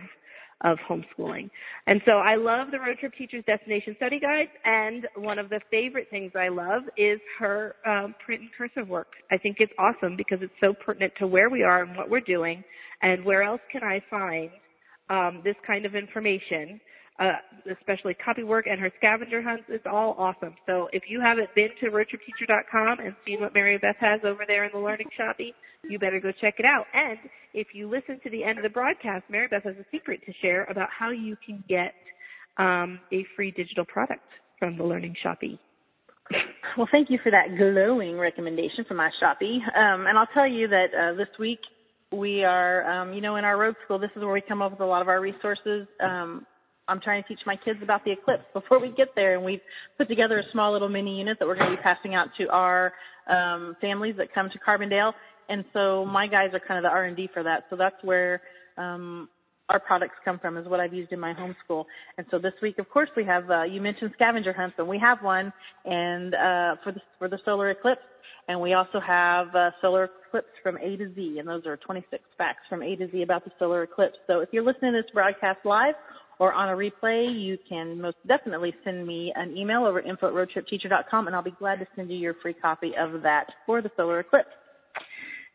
of 0.66 0.78
homeschooling. 0.90 1.50
And 1.88 2.02
so 2.06 2.14
I 2.14 2.36
love 2.36 2.68
the 2.72 2.80
Road 2.80 2.98
Trip 3.00 3.14
Teachers 3.18 3.46
Destination 3.48 3.96
Study 3.96 4.20
Guides, 4.20 4.52
and 4.66 5.08
one 5.16 5.40
of 5.40 5.48
the 5.48 5.62
favorite 5.72 6.08
things 6.10 6.34
I 6.36 6.50
love 6.50 6.84
is 6.98 7.20
her 7.40 7.76
um, 7.88 8.14
print 8.26 8.42
and 8.42 8.50
cursive 8.58 8.90
work. 8.90 9.08
I 9.32 9.38
think 9.38 9.58
it's 9.60 9.72
awesome 9.80 10.18
because 10.18 10.40
it's 10.42 10.52
so 10.60 10.74
pertinent 10.74 11.14
to 11.20 11.28
where 11.28 11.50
we 11.50 11.64
are 11.64 11.84
and 11.84 11.96
what 11.96 12.10
we're 12.10 12.20
doing, 12.20 12.62
and 13.02 13.24
where 13.24 13.42
else 13.42 13.62
can 13.72 13.84
I 13.84 14.04
find 14.10 14.50
um, 15.10 15.42
this 15.46 15.56
kind 15.66 15.86
of 15.86 15.96
information 15.96 16.82
uh, 17.20 17.34
especially 17.80 18.14
copy 18.14 18.44
work 18.44 18.66
and 18.68 18.80
her 18.80 18.92
scavenger 18.98 19.42
hunts. 19.42 19.66
It's 19.68 19.86
all 19.86 20.16
awesome. 20.18 20.56
So 20.66 20.88
if 20.94 21.04
you 21.08 21.20
haven't 21.20 21.54
been 21.56 21.70
to 21.82 21.88
roadtripteacher.com 21.88 23.00
and 23.00 23.16
seen 23.26 23.42
what 23.42 23.54
Mary 23.54 23.78
Beth 23.78 23.98
has 24.00 24.22
over 24.24 24.44
there 24.48 24.64
in 24.64 24.72
the 24.74 24.80
Learning 24.80 25.08
Shoppy, 25.18 25.54
you 25.84 26.00
better 26.00 26.20
go 26.20 26.32
check 26.40 26.56
it 26.60 26.66
out. 26.66 26.86
And 26.94 27.20
if 27.54 27.68
you 27.74 27.90
listen 27.90 28.20
to 28.24 28.30
the 28.30 28.44
end 28.44 28.58
of 28.58 28.64
the 28.64 28.70
broadcast, 28.70 29.26
Mary 29.30 29.48
Beth 29.48 29.64
has 29.64 29.76
a 29.76 29.86
secret 29.92 30.22
to 30.26 30.34
share 30.42 30.64
about 30.66 30.90
how 30.98 31.12
you 31.12 31.36
can 31.46 31.64
get 31.68 31.94
um, 32.58 33.00
a 33.12 33.26
free 33.36 33.52
digital 33.52 33.86
product 33.86 34.28
from 34.58 34.78
the 34.78 34.84
Learning 34.84 35.16
Shoppy. 35.22 35.60
Well, 36.78 36.88
thank 36.92 37.10
you 37.10 37.20
for 37.24 37.32
that 37.32 37.58
glowing 37.58 38.18
recommendation 38.18 38.86
from 38.86 38.98
my 38.98 39.10
Shoppy. 39.20 39.60
Um, 39.76 40.06
and 40.08 40.18
I'll 40.18 40.28
tell 40.34 40.48
you 40.48 40.68
that 40.68 40.88
uh, 40.94 41.14
this 41.16 41.28
week 41.40 41.60
we 42.12 42.44
are, 42.44 42.90
um, 42.90 43.14
you 43.14 43.22
know, 43.22 43.36
in 43.38 43.44
our 43.44 43.58
road 43.58 43.76
school, 43.84 44.00
this 44.00 44.12
is 44.16 44.22
where 44.22 44.34
we 44.34 44.42
come 44.42 44.62
up 44.62 44.72
with 44.72 44.80
a 44.80 44.86
lot 44.86 45.02
of 45.02 45.08
our 45.08 45.20
resources. 45.20 45.88
Um, 46.00 46.46
I'm 46.90 47.00
trying 47.00 47.24
to 47.24 47.28
teach 47.30 47.40
my 47.46 47.56
kids 47.56 47.80
about 47.82 48.04
the 48.04 48.12
eclipse 48.12 48.44
before 48.54 48.80
we 48.80 48.90
get 48.90 49.10
there, 49.16 49.36
and 49.36 49.46
we've 49.46 49.62
put 49.98 50.08
together 50.08 50.40
a 50.40 50.52
small 50.52 50.74
little 50.74 50.90
mini 50.90 51.18
unit 51.18 51.38
that 51.40 51.48
we're 51.48 51.56
going 51.56 51.72
to 51.72 51.78
be 51.78 51.84
passing 51.84 52.16
out 52.16 52.28
to 52.38 52.50
our 52.50 52.94
um, 53.30 53.76
families 53.80 54.16
that 54.18 54.34
come 54.34 54.50
to 54.50 54.60
Carbondale. 54.60 55.14
And 55.50 55.64
so 55.74 56.06
my 56.06 56.28
guys 56.28 56.50
are 56.54 56.60
kind 56.60 56.78
of 56.78 56.84
the 56.84 56.94
R&D 56.94 57.30
for 57.34 57.44
that. 57.44 57.66
So 57.70 57.76
that's 57.76 57.96
where 58.04 58.42
um, 58.78 59.30
our 59.70 59.80
products 59.80 60.16
come 60.26 60.40
from 60.40 60.58
is 60.58 60.68
what 60.68 60.80
I've 60.80 60.94
used 60.94 61.12
in 61.12 61.20
my 61.20 61.34
homeschool. 61.34 61.86
And 62.18 62.26
so 62.32 62.40
this 62.40 62.54
week, 62.62 62.80
of 62.80 62.90
course, 62.90 63.10
we 63.16 63.24
have 63.26 63.50
uh, 63.50 63.64
you 63.64 63.82
mentioned 63.82 64.12
scavenger 64.16 64.54
hunts, 64.54 64.76
and 64.78 64.88
we 64.88 65.00
have 65.00 65.20
one, 65.22 65.54
and 65.86 66.34
uh, 66.34 66.76
for 66.84 66.92
the 66.92 67.02
for 67.18 67.28
the 67.28 67.38
solar 67.46 67.70
eclipse, 67.70 68.02
and 68.48 68.60
we 68.60 68.74
also 68.74 69.00
have 69.00 69.54
uh, 69.56 69.70
solar 69.82 70.10
eclipse 70.28 70.50
from 70.64 70.78
A 70.78 70.98
to 70.98 71.14
Z, 71.14 71.38
and 71.40 71.48
those 71.48 71.66
are 71.66 71.78
26 71.78 72.24
facts 72.38 72.62
from 72.68 72.82
A 72.82 72.96
to 72.96 73.10
Z 73.12 73.22
about 73.22 73.46
the 73.46 73.52
solar 73.60 73.84
eclipse. 73.84 74.18
So 74.28 74.40
if 74.40 74.50
you're 74.52 74.64
listening 74.64 74.94
to 74.94 75.02
this 75.04 75.12
broadcast 75.14 75.60
live 75.66 75.94
or 76.40 76.54
on 76.54 76.70
a 76.70 76.74
replay, 76.74 77.40
you 77.40 77.58
can 77.68 78.02
most 78.02 78.18
definitely 78.26 78.74
send 78.84 79.06
me 79.06 79.32
an 79.36 79.56
email 79.56 79.86
over 79.86 80.00
info 80.00 80.28
at 80.28 80.34
roadtripteacher.com 80.34 81.28
and 81.28 81.36
I'll 81.36 81.44
be 81.44 81.52
glad 81.52 81.80
to 81.80 81.88
send 81.96 82.10
you 82.10 82.18
your 82.18 82.34
free 82.42 82.54
copy 82.54 82.94
of 82.98 83.22
that 83.24 83.48
for 83.66 83.82
the 83.82 83.92
solar 83.96 84.22
eclipse. 84.22 84.50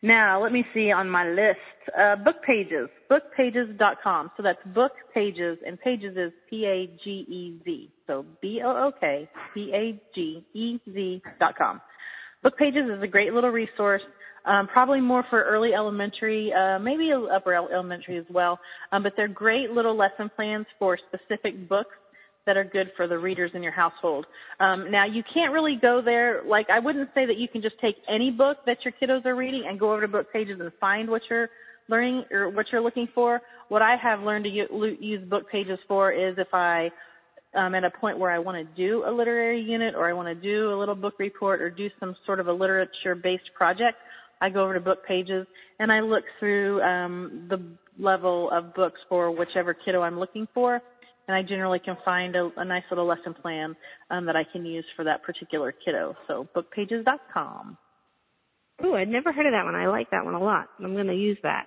Now, 0.01 0.41
let 0.43 0.51
me 0.51 0.63
see 0.73 0.91
on 0.91 1.09
my 1.09 1.27
list. 1.27 1.57
Uh, 1.97 2.15
Book 2.17 2.35
Pagez, 2.47 2.89
bookpagez.com. 3.09 4.31
So 4.37 4.43
that's 4.43 4.59
Book 4.67 4.91
Pagez, 5.15 5.57
and 5.65 5.79
pages 5.81 6.15
is 6.15 6.31
P-A-G-E-Z. 6.49 7.91
So 8.05 8.23
B-O-O-K-P-A-G-E-Z 8.41 8.91
dot 11.39 11.57
com. 11.57 11.81
Book 12.43 12.59
Pagez 12.59 12.95
is 12.95 13.01
a 13.01 13.07
great 13.07 13.33
little 13.33 13.49
resource 13.49 14.03
um, 14.45 14.67
probably 14.67 15.01
more 15.01 15.23
for 15.29 15.43
early 15.43 15.73
elementary, 15.73 16.51
uh, 16.53 16.79
maybe 16.79 17.11
upper 17.13 17.53
elementary 17.53 18.17
as 18.17 18.25
well. 18.29 18.59
Um, 18.91 19.03
but 19.03 19.13
they're 19.17 19.27
great 19.27 19.71
little 19.71 19.97
lesson 19.97 20.29
plans 20.35 20.65
for 20.79 20.97
specific 21.09 21.67
books 21.67 21.95
that 22.45 22.57
are 22.57 22.63
good 22.63 22.91
for 22.95 23.07
the 23.07 23.17
readers 23.17 23.51
in 23.55 23.63
your 23.63 23.71
household. 23.71 24.25
Um, 24.59 24.91
now 24.91 25.05
you 25.05 25.23
can't 25.33 25.51
really 25.51 25.77
go 25.81 26.01
there, 26.03 26.43
like 26.47 26.69
I 26.69 26.79
wouldn't 26.79 27.09
say 27.15 27.25
that 27.25 27.37
you 27.37 27.47
can 27.47 27.61
just 27.61 27.75
take 27.81 27.95
any 28.07 28.29
book 28.31 28.57
that 28.65 28.77
your 28.85 28.93
kiddos 29.01 29.25
are 29.25 29.35
reading 29.35 29.63
and 29.67 29.79
go 29.79 29.91
over 29.91 30.01
to 30.01 30.07
Book 30.07 30.27
Pagez 30.33 30.59
and 30.59 30.71
find 30.79 31.09
what 31.09 31.23
you're 31.29 31.49
learning 31.89 32.25
or 32.31 32.49
what 32.49 32.67
you're 32.71 32.81
looking 32.81 33.07
for. 33.15 33.41
What 33.69 33.81
I 33.81 33.95
have 34.01 34.19
learned 34.21 34.45
to 34.45 34.49
use 34.51 35.27
Book 35.27 35.45
Pagez 35.51 35.79
for 35.87 36.11
is 36.11 36.35
if 36.37 36.53
I 36.53 36.91
um, 37.55 37.73
at 37.73 37.83
a 37.83 37.89
point 37.89 38.19
where 38.19 38.31
I 38.31 38.39
want 38.39 38.57
to 38.57 38.75
do 38.75 39.03
a 39.07 39.11
literary 39.11 39.61
unit 39.61 39.95
or 39.95 40.09
I 40.09 40.13
want 40.13 40.27
to 40.27 40.35
do 40.35 40.73
a 40.73 40.77
little 40.77 40.95
book 40.95 41.15
report 41.19 41.61
or 41.61 41.69
do 41.69 41.89
some 41.99 42.15
sort 42.25 42.39
of 42.39 42.47
a 42.47 42.53
literature 42.53 43.15
based 43.15 43.49
project, 43.55 43.97
I 44.45 44.49
go 44.49 44.63
over 44.63 44.75
to 44.75 44.79
Book 44.79 44.99
Pagez 45.09 45.47
and 45.79 45.91
I 45.91 46.01
look 46.01 46.23
through 46.39 46.79
um, 46.83 47.47
the 47.49 47.59
level 47.97 48.51
of 48.51 48.75
books 48.75 48.99
for 49.09 49.31
whichever 49.31 49.73
kiddo 49.73 50.03
I'm 50.03 50.19
looking 50.19 50.47
for, 50.53 50.79
and 51.27 51.35
I 51.35 51.41
generally 51.41 51.79
can 51.79 51.97
find 52.05 52.35
a, 52.35 52.51
a 52.57 52.63
nice 52.63 52.83
little 52.91 53.07
lesson 53.07 53.33
plan 53.33 53.75
um, 54.11 54.27
that 54.27 54.35
I 54.35 54.43
can 54.43 54.63
use 54.63 54.85
for 54.95 55.03
that 55.05 55.23
particular 55.23 55.73
kiddo. 55.83 56.13
So 56.27 56.47
bookpagez.com. 56.55 57.75
Oh, 58.83 58.93
I'd 58.93 59.07
never 59.07 59.33
heard 59.33 59.47
of 59.47 59.53
that 59.53 59.65
one. 59.65 59.73
I 59.73 59.87
like 59.87 60.11
that 60.11 60.23
one 60.23 60.35
a 60.35 60.43
lot. 60.43 60.67
I'm 60.79 60.93
going 60.93 61.07
to 61.07 61.15
use 61.15 61.39
that. 61.41 61.65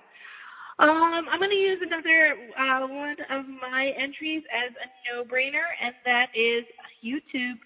Um, 0.79 1.25
I'm 1.33 1.41
going 1.41 1.51
to 1.51 1.57
use 1.57 1.81
another 1.83 2.37
uh, 2.57 2.87
one 2.87 3.17
of 3.29 3.45
my 3.61 3.91
entries 4.01 4.45
as 4.55 4.73
a 4.77 5.17
no-brainer, 5.17 5.67
and 5.83 5.95
that 6.05 6.27
is 6.37 6.65
YouTube. 7.05 7.59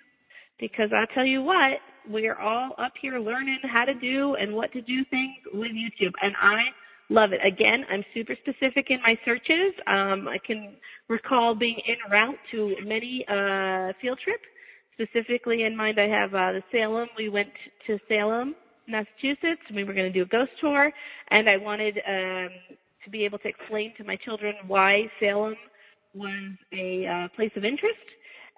Because 0.59 0.89
I'll 0.97 1.13
tell 1.15 1.27
you 1.27 1.43
what, 1.43 1.81
we're 2.09 2.39
all 2.39 2.73
up 2.79 2.93
here 3.01 3.19
learning 3.19 3.59
how 3.71 3.85
to 3.85 3.95
do 3.95 4.35
and 4.35 4.55
what 4.55 4.73
to 4.73 4.81
do 4.81 5.05
things 5.11 5.35
with 5.53 5.71
YouTube. 5.73 6.13
And 6.21 6.35
I 6.41 6.59
love 7.09 7.31
it. 7.33 7.41
Again, 7.47 7.85
I'm 7.91 8.05
super 8.15 8.35
specific 8.41 8.87
in 8.91 9.01
my 9.03 9.17
searches. 9.25 9.75
Um, 9.87 10.29
I 10.29 10.39
can 10.45 10.75
recall 11.09 11.55
being 11.55 11.77
en 11.87 12.11
route 12.11 12.39
to 12.53 12.75
many 12.85 13.25
uh, 13.29 13.93
field 14.01 14.19
trips. 14.23 14.45
Specifically 14.95 15.65
in 15.65 15.77
mind, 15.77 15.99
I 15.99 16.09
have 16.09 16.35
uh, 16.35 16.53
the 16.53 16.63
Salem. 16.71 17.09
We 17.17 17.29
went 17.29 17.49
to 17.87 17.99
Salem, 18.09 18.55
Massachusetts. 18.89 19.63
We 19.75 19.85
were 19.85 19.95
going 19.95 20.13
to 20.13 20.13
do 20.13 20.23
a 20.23 20.27
ghost 20.27 20.53
tour, 20.61 20.91
and 21.31 21.49
I 21.49 21.57
wanted 21.57 21.97
um, 22.07 22.51
to 23.05 23.11
be 23.11 23.25
able 23.25 23.39
to 23.39 23.49
explain 23.49 23.95
to 23.97 24.05
my 24.05 24.17
children 24.17 24.55
why 24.67 25.05
Salem 25.19 25.55
was 26.15 26.53
a 26.73 27.07
uh, 27.07 27.29
place 27.37 27.51
of 27.57 27.65
interest. 27.65 27.97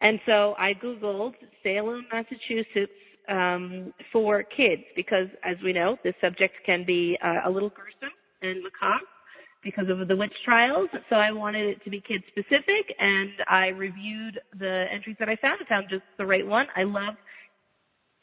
And 0.00 0.18
so 0.26 0.54
I 0.58 0.74
Googled 0.74 1.34
Salem, 1.62 2.04
Massachusetts 2.12 2.92
um, 3.28 3.92
for 4.12 4.42
kids 4.42 4.82
because, 4.96 5.28
as 5.44 5.56
we 5.64 5.72
know, 5.72 5.96
this 6.04 6.14
subject 6.20 6.54
can 6.66 6.84
be 6.86 7.16
uh, 7.24 7.48
a 7.48 7.50
little 7.50 7.70
gruesome 7.70 8.14
and 8.42 8.62
macabre 8.62 9.04
because 9.62 9.86
of 9.88 10.06
the 10.06 10.16
witch 10.16 10.34
trials. 10.44 10.88
So 11.08 11.16
I 11.16 11.32
wanted 11.32 11.66
it 11.66 11.84
to 11.84 11.90
be 11.90 12.00
kid 12.06 12.22
specific, 12.28 12.94
and 12.98 13.30
I 13.48 13.68
reviewed 13.68 14.38
the 14.58 14.84
entries 14.92 15.16
that 15.18 15.28
I 15.28 15.36
found. 15.36 15.60
and 15.60 15.68
found 15.68 15.86
just 15.88 16.02
the 16.18 16.26
right 16.26 16.46
one. 16.46 16.66
I 16.76 16.82
love 16.82 17.14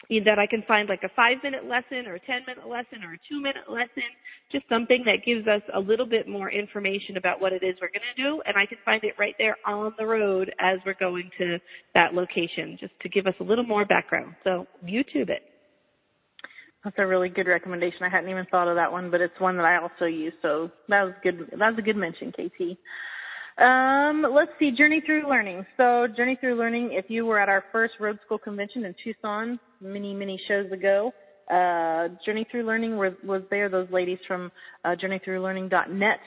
that 0.10 0.40
I 0.40 0.48
can 0.48 0.64
find 0.68 0.90
like 0.90 1.04
a 1.04 1.10
five 1.16 1.38
minute 1.44 1.66
lesson 1.66 2.08
or 2.08 2.16
a 2.16 2.20
10 2.20 2.42
minute 2.48 2.68
lesson 2.68 3.04
or 3.04 3.14
a 3.14 3.20
two 3.30 3.40
minute 3.40 3.70
lesson, 3.70 4.04
just 4.52 4.68
something 4.68 5.04
that 5.06 5.26
gives 5.26 5.48
us 5.48 5.62
a 5.74 5.80
little 5.80 6.06
bit 6.06 6.28
more 6.28 6.52
information 6.52 7.18
about 7.18 7.40
what 7.40 7.54
it 7.54 7.64
is 7.64 7.76
we're 7.82 7.90
going 7.90 8.08
to 8.16 8.22
do. 8.22 8.42
And 8.46 8.58
I 8.58 8.66
can 8.66 8.78
find 8.84 9.04
it 9.04 9.14
right 9.18 9.36
there 9.38 9.58
on 9.66 9.94
the 9.98 10.06
road 10.06 10.52
as 10.60 10.80
we're 10.86 10.96
going 11.00 11.30
to 11.38 11.60
that 11.94 12.14
location, 12.14 12.78
just 12.80 12.94
to 13.02 13.10
give 13.10 13.28
us 13.28 13.36
a 13.40 13.44
little 13.44 13.64
more 13.64 13.86
background. 13.86 14.36
So 14.44 14.68
YouTube 14.86 15.30
it. 15.30 15.44
That's 16.84 16.96
a 16.98 17.06
really 17.06 17.30
good 17.30 17.48
recommendation. 17.48 18.00
I 18.04 18.10
hadn't 18.10 18.30
even 18.30 18.46
thought 18.50 18.68
of 18.68 18.76
that 18.76 18.92
one, 18.92 19.12
but 19.12 19.22
it's 19.22 19.40
one 19.40 19.56
that 19.58 19.66
I 19.66 19.78
also 19.78 20.06
use. 20.06 20.34
So 20.42 20.72
that 20.90 21.04
was 21.04 21.14
good. 21.22 21.48
That 21.52 21.70
was 21.70 21.76
a 21.78 21.84
good 21.84 21.96
mention, 21.96 22.32
KT. 22.32 22.78
Um, 23.58 24.26
let's 24.34 24.52
see, 24.60 24.72
Journey 24.72 25.02
Through 25.06 25.30
Learning. 25.30 25.66
So, 25.78 26.08
Journey 26.16 26.38
Through 26.40 26.56
Learning, 26.56 26.90
if 26.94 27.06
you 27.10 27.26
were 27.26 27.40
at 27.40 27.50
our 27.50 27.64
first 27.72 27.94
Road 28.00 28.18
School 28.26 28.38
convention 28.38 28.86
in 28.86 28.96
Tucson 29.04 29.60
many, 29.82 30.14
many 30.14 30.40
shows 30.48 30.72
ago, 30.72 31.12
uh, 31.50 32.08
Journey 32.26 32.48
Through 32.50 32.66
Learning 32.66 32.98
was, 32.98 33.14
was 33.24 33.42
there. 33.50 33.70
Those 33.70 33.90
ladies 33.92 34.20
from 34.28 34.52
uh, 34.86 34.96
JourneyThroughLearning.net 34.96 36.20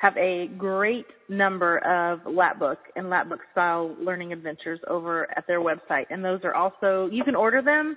have 0.00 0.16
a 0.16 0.46
great 0.56 1.06
number 1.28 1.78
of 1.78 2.20
lapbook 2.20 2.76
and 2.96 3.06
lapbook 3.06 3.40
style 3.52 3.94
learning 4.00 4.32
adventures 4.32 4.80
over 4.88 5.28
at 5.36 5.46
their 5.46 5.60
website. 5.60 6.06
And 6.08 6.24
those 6.24 6.40
are 6.44 6.54
also, 6.54 7.08
you 7.12 7.22
can 7.24 7.34
order 7.34 7.60
them 7.60 7.96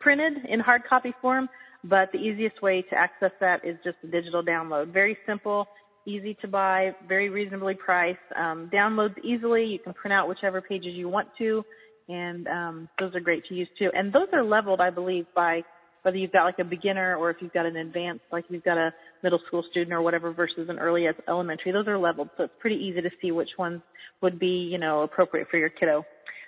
printed 0.00 0.32
in 0.48 0.60
hard 0.60 0.82
copy 0.88 1.14
form, 1.22 1.48
but 1.84 2.10
the 2.12 2.18
easiest 2.18 2.60
way 2.60 2.82
to 2.90 2.96
access 2.96 3.30
that 3.40 3.64
is 3.64 3.76
just 3.84 3.96
a 4.02 4.08
digital 4.08 4.42
download. 4.42 4.92
Very 4.92 5.16
simple, 5.26 5.66
easy 6.06 6.36
to 6.40 6.48
buy, 6.48 6.92
very 7.08 7.28
reasonably 7.28 7.74
priced, 7.74 8.18
um, 8.36 8.70
downloads 8.72 9.16
easily. 9.22 9.64
You 9.64 9.78
can 9.78 9.94
print 9.94 10.12
out 10.12 10.28
whichever 10.28 10.60
pages 10.60 10.94
you 10.94 11.08
want 11.08 11.28
to, 11.38 11.64
and 12.08 12.46
um, 12.48 12.88
those 12.98 13.14
are 13.14 13.20
great 13.20 13.44
to 13.46 13.54
use 13.54 13.68
too. 13.78 13.90
And 13.94 14.12
those 14.12 14.28
are 14.32 14.42
leveled, 14.42 14.80
I 14.80 14.90
believe, 14.90 15.26
by 15.34 15.62
whether 16.02 16.18
you've 16.18 16.32
got 16.32 16.44
like 16.44 16.58
a 16.58 16.64
beginner 16.64 17.16
or 17.16 17.30
if 17.30 17.38
you've 17.40 17.52
got 17.52 17.64
an 17.64 17.76
advanced, 17.76 18.24
like 18.30 18.44
you've 18.50 18.64
got 18.64 18.76
a 18.76 18.92
middle 19.22 19.40
school 19.46 19.64
student 19.70 19.92
or 19.92 20.02
whatever 20.02 20.32
versus 20.32 20.68
an 20.68 20.78
early 20.78 21.06
elementary. 21.28 21.72
Those 21.72 21.88
are 21.88 21.98
leveled, 21.98 22.28
so 22.36 22.44
it's 22.44 22.52
pretty 22.60 22.76
easy 22.76 23.00
to 23.00 23.10
see 23.22 23.32
which 23.32 23.50
ones 23.58 23.80
would 24.20 24.38
be, 24.38 24.68
you 24.70 24.78
know, 24.78 25.02
appropriate 25.02 25.48
for 25.50 25.56
your 25.56 25.70
kiddo. 25.70 26.04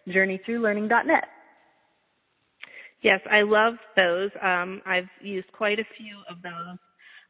JourneyThroughLearning.net. 0.08 1.24
Yes, 3.02 3.20
I 3.30 3.42
love 3.42 3.74
those. 3.96 4.30
Um, 4.42 4.82
I've 4.84 5.08
used 5.22 5.50
quite 5.52 5.78
a 5.78 5.84
few 5.96 6.16
of 6.30 6.42
those 6.42 6.78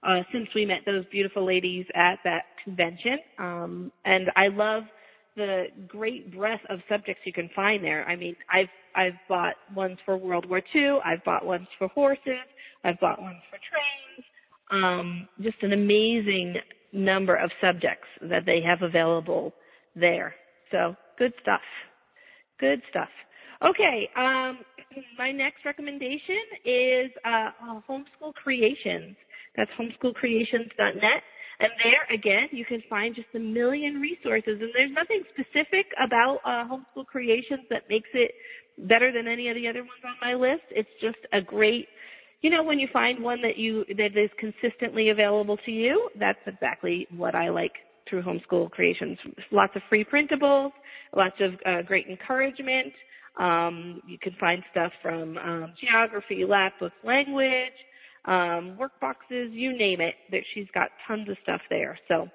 uh, 0.02 0.20
since 0.32 0.48
we 0.54 0.66
met 0.66 0.80
those 0.86 1.04
beautiful 1.10 1.44
ladies 1.44 1.86
at 1.94 2.18
that 2.24 2.42
convention. 2.64 3.18
Um, 3.38 3.92
and 4.04 4.30
I 4.36 4.48
love 4.48 4.84
the 5.36 5.66
great 5.86 6.34
breadth 6.34 6.62
of 6.70 6.80
subjects 6.88 7.22
you 7.24 7.32
can 7.32 7.50
find 7.54 7.84
there. 7.84 8.06
I 8.08 8.16
mean, 8.16 8.36
I've 8.52 8.68
I've 8.94 9.18
bought 9.28 9.54
ones 9.74 9.98
for 10.04 10.16
World 10.16 10.48
War 10.48 10.62
II. 10.74 10.98
I've 11.04 11.22
bought 11.24 11.44
ones 11.44 11.66
for 11.78 11.88
horses. 11.88 12.46
I've 12.82 12.98
bought 13.00 13.20
ones 13.20 13.42
for 13.50 13.58
trains. 13.58 14.26
Um, 14.70 15.28
just 15.42 15.62
an 15.62 15.72
amazing 15.72 16.54
number 16.92 17.36
of 17.36 17.50
subjects 17.60 18.08
that 18.22 18.46
they 18.46 18.60
have 18.62 18.82
available 18.82 19.52
there. 19.94 20.34
So 20.70 20.96
good 21.18 21.32
stuff. 21.42 21.60
Good 22.58 22.80
stuff. 22.90 23.08
Okay, 23.62 24.08
um, 24.16 24.58
my 25.18 25.32
next 25.32 25.64
recommendation 25.64 26.40
is 26.64 27.10
uh, 27.24 27.50
Homeschool 27.88 28.34
Creations. 28.34 29.16
That's 29.56 29.70
homeschoolcreations.net. 29.78 31.22
And 31.58 31.70
there, 31.82 32.14
again, 32.14 32.48
you 32.52 32.64
can 32.66 32.82
find 32.88 33.14
just 33.14 33.28
a 33.34 33.38
million 33.38 33.94
resources. 33.94 34.58
And 34.60 34.70
there's 34.74 34.92
nothing 34.92 35.22
specific 35.32 35.86
about 36.04 36.40
uh, 36.44 36.68
Homeschool 36.68 37.06
Creations 37.06 37.62
that 37.70 37.84
makes 37.88 38.08
it 38.12 38.32
better 38.78 39.10
than 39.10 39.26
any 39.26 39.48
of 39.48 39.54
the 39.54 39.66
other 39.66 39.80
ones 39.80 40.04
on 40.04 40.14
my 40.20 40.34
list. 40.34 40.64
It's 40.70 40.88
just 41.00 41.16
a 41.32 41.40
great, 41.40 41.88
you 42.42 42.50
know, 42.50 42.62
when 42.62 42.78
you 42.78 42.88
find 42.92 43.22
one 43.22 43.40
that 43.40 43.56
you 43.56 43.86
that 43.96 44.16
is 44.16 44.30
consistently 44.38 45.08
available 45.08 45.56
to 45.64 45.70
you, 45.70 46.10
that's 46.20 46.38
exactly 46.46 47.06
what 47.16 47.34
I 47.34 47.48
like 47.48 47.72
through 48.08 48.22
Homeschool 48.22 48.70
Creations. 48.70 49.18
Lots 49.50 49.72
of 49.76 49.82
free 49.88 50.04
printables, 50.04 50.72
lots 51.16 51.36
of 51.40 51.54
uh, 51.64 51.82
great 51.82 52.06
encouragement. 52.06 52.92
Um, 53.38 54.02
you 54.06 54.18
can 54.18 54.34
find 54.38 54.62
stuff 54.70 54.92
from 55.02 55.38
um, 55.38 55.72
geography, 55.80 56.44
lap 56.46 56.74
books, 56.78 56.94
language 57.02 57.72
um, 58.26 58.76
work 58.76 58.92
boxes, 59.00 59.50
you 59.52 59.76
name 59.76 60.00
it. 60.00 60.14
That 60.30 60.42
she's 60.54 60.66
got 60.74 60.88
tons 61.06 61.28
of 61.28 61.36
stuff 61.42 61.60
there. 61.70 61.98
So 62.08 62.28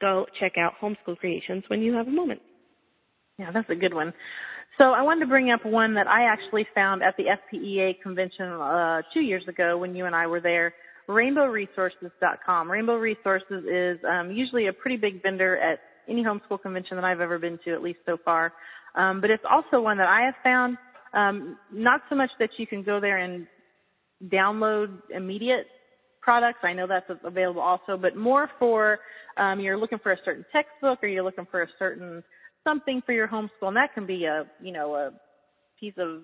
go 0.00 0.26
check 0.38 0.58
out 0.58 0.74
Homeschool 0.80 1.18
Creations 1.18 1.64
when 1.68 1.80
you 1.80 1.94
have 1.94 2.08
a 2.08 2.10
moment. 2.10 2.40
Yeah, 3.38 3.50
that's 3.52 3.68
a 3.70 3.74
good 3.74 3.94
one. 3.94 4.12
So 4.78 4.92
I 4.92 5.02
wanted 5.02 5.20
to 5.20 5.26
bring 5.26 5.50
up 5.50 5.64
one 5.64 5.94
that 5.94 6.06
I 6.06 6.24
actually 6.24 6.66
found 6.74 7.02
at 7.02 7.16
the 7.16 7.24
FPEA 7.24 8.00
convention 8.02 8.46
uh, 8.46 9.02
two 9.14 9.20
years 9.20 9.44
ago 9.48 9.78
when 9.78 9.94
you 9.94 10.06
and 10.06 10.14
I 10.14 10.26
were 10.26 10.40
there. 10.40 10.74
RainbowResources.com. 11.08 12.70
Rainbow 12.70 12.96
Resources 12.96 13.64
is 13.64 13.98
um, 14.08 14.32
usually 14.32 14.66
a 14.66 14.72
pretty 14.72 14.96
big 14.96 15.22
vendor 15.22 15.56
at 15.58 15.78
any 16.08 16.22
homeschool 16.22 16.60
convention 16.60 16.96
that 16.96 17.04
I've 17.04 17.20
ever 17.20 17.38
been 17.38 17.58
to, 17.64 17.72
at 17.72 17.82
least 17.82 18.00
so 18.04 18.16
far. 18.24 18.52
Um, 18.94 19.20
but 19.20 19.30
it's 19.30 19.44
also 19.50 19.80
one 19.80 19.98
that 19.98 20.08
I 20.08 20.22
have 20.22 20.34
found 20.42 20.76
um, 21.14 21.56
not 21.72 22.02
so 22.08 22.16
much 22.16 22.30
that 22.38 22.50
you 22.58 22.66
can 22.66 22.82
go 22.82 23.00
there 23.00 23.18
and 23.18 23.46
download 24.24 24.98
immediate 25.14 25.66
products. 26.20 26.58
I 26.62 26.72
know 26.72 26.86
that's 26.86 27.10
available 27.24 27.62
also, 27.62 27.96
but 27.96 28.16
more 28.16 28.50
for 28.58 28.98
um, 29.36 29.60
you're 29.60 29.78
looking 29.78 29.98
for 29.98 30.12
a 30.12 30.18
certain 30.24 30.44
textbook 30.52 30.98
or 31.02 31.08
you're 31.08 31.22
looking 31.22 31.46
for 31.50 31.62
a 31.62 31.68
certain 31.78 32.22
something 32.64 33.00
for 33.06 33.12
your 33.12 33.28
homeschool, 33.28 33.68
and 33.68 33.76
that 33.76 33.94
can 33.94 34.06
be 34.06 34.24
a 34.24 34.44
you 34.60 34.72
know 34.72 34.94
a 34.94 35.10
piece 35.78 35.94
of 35.98 36.22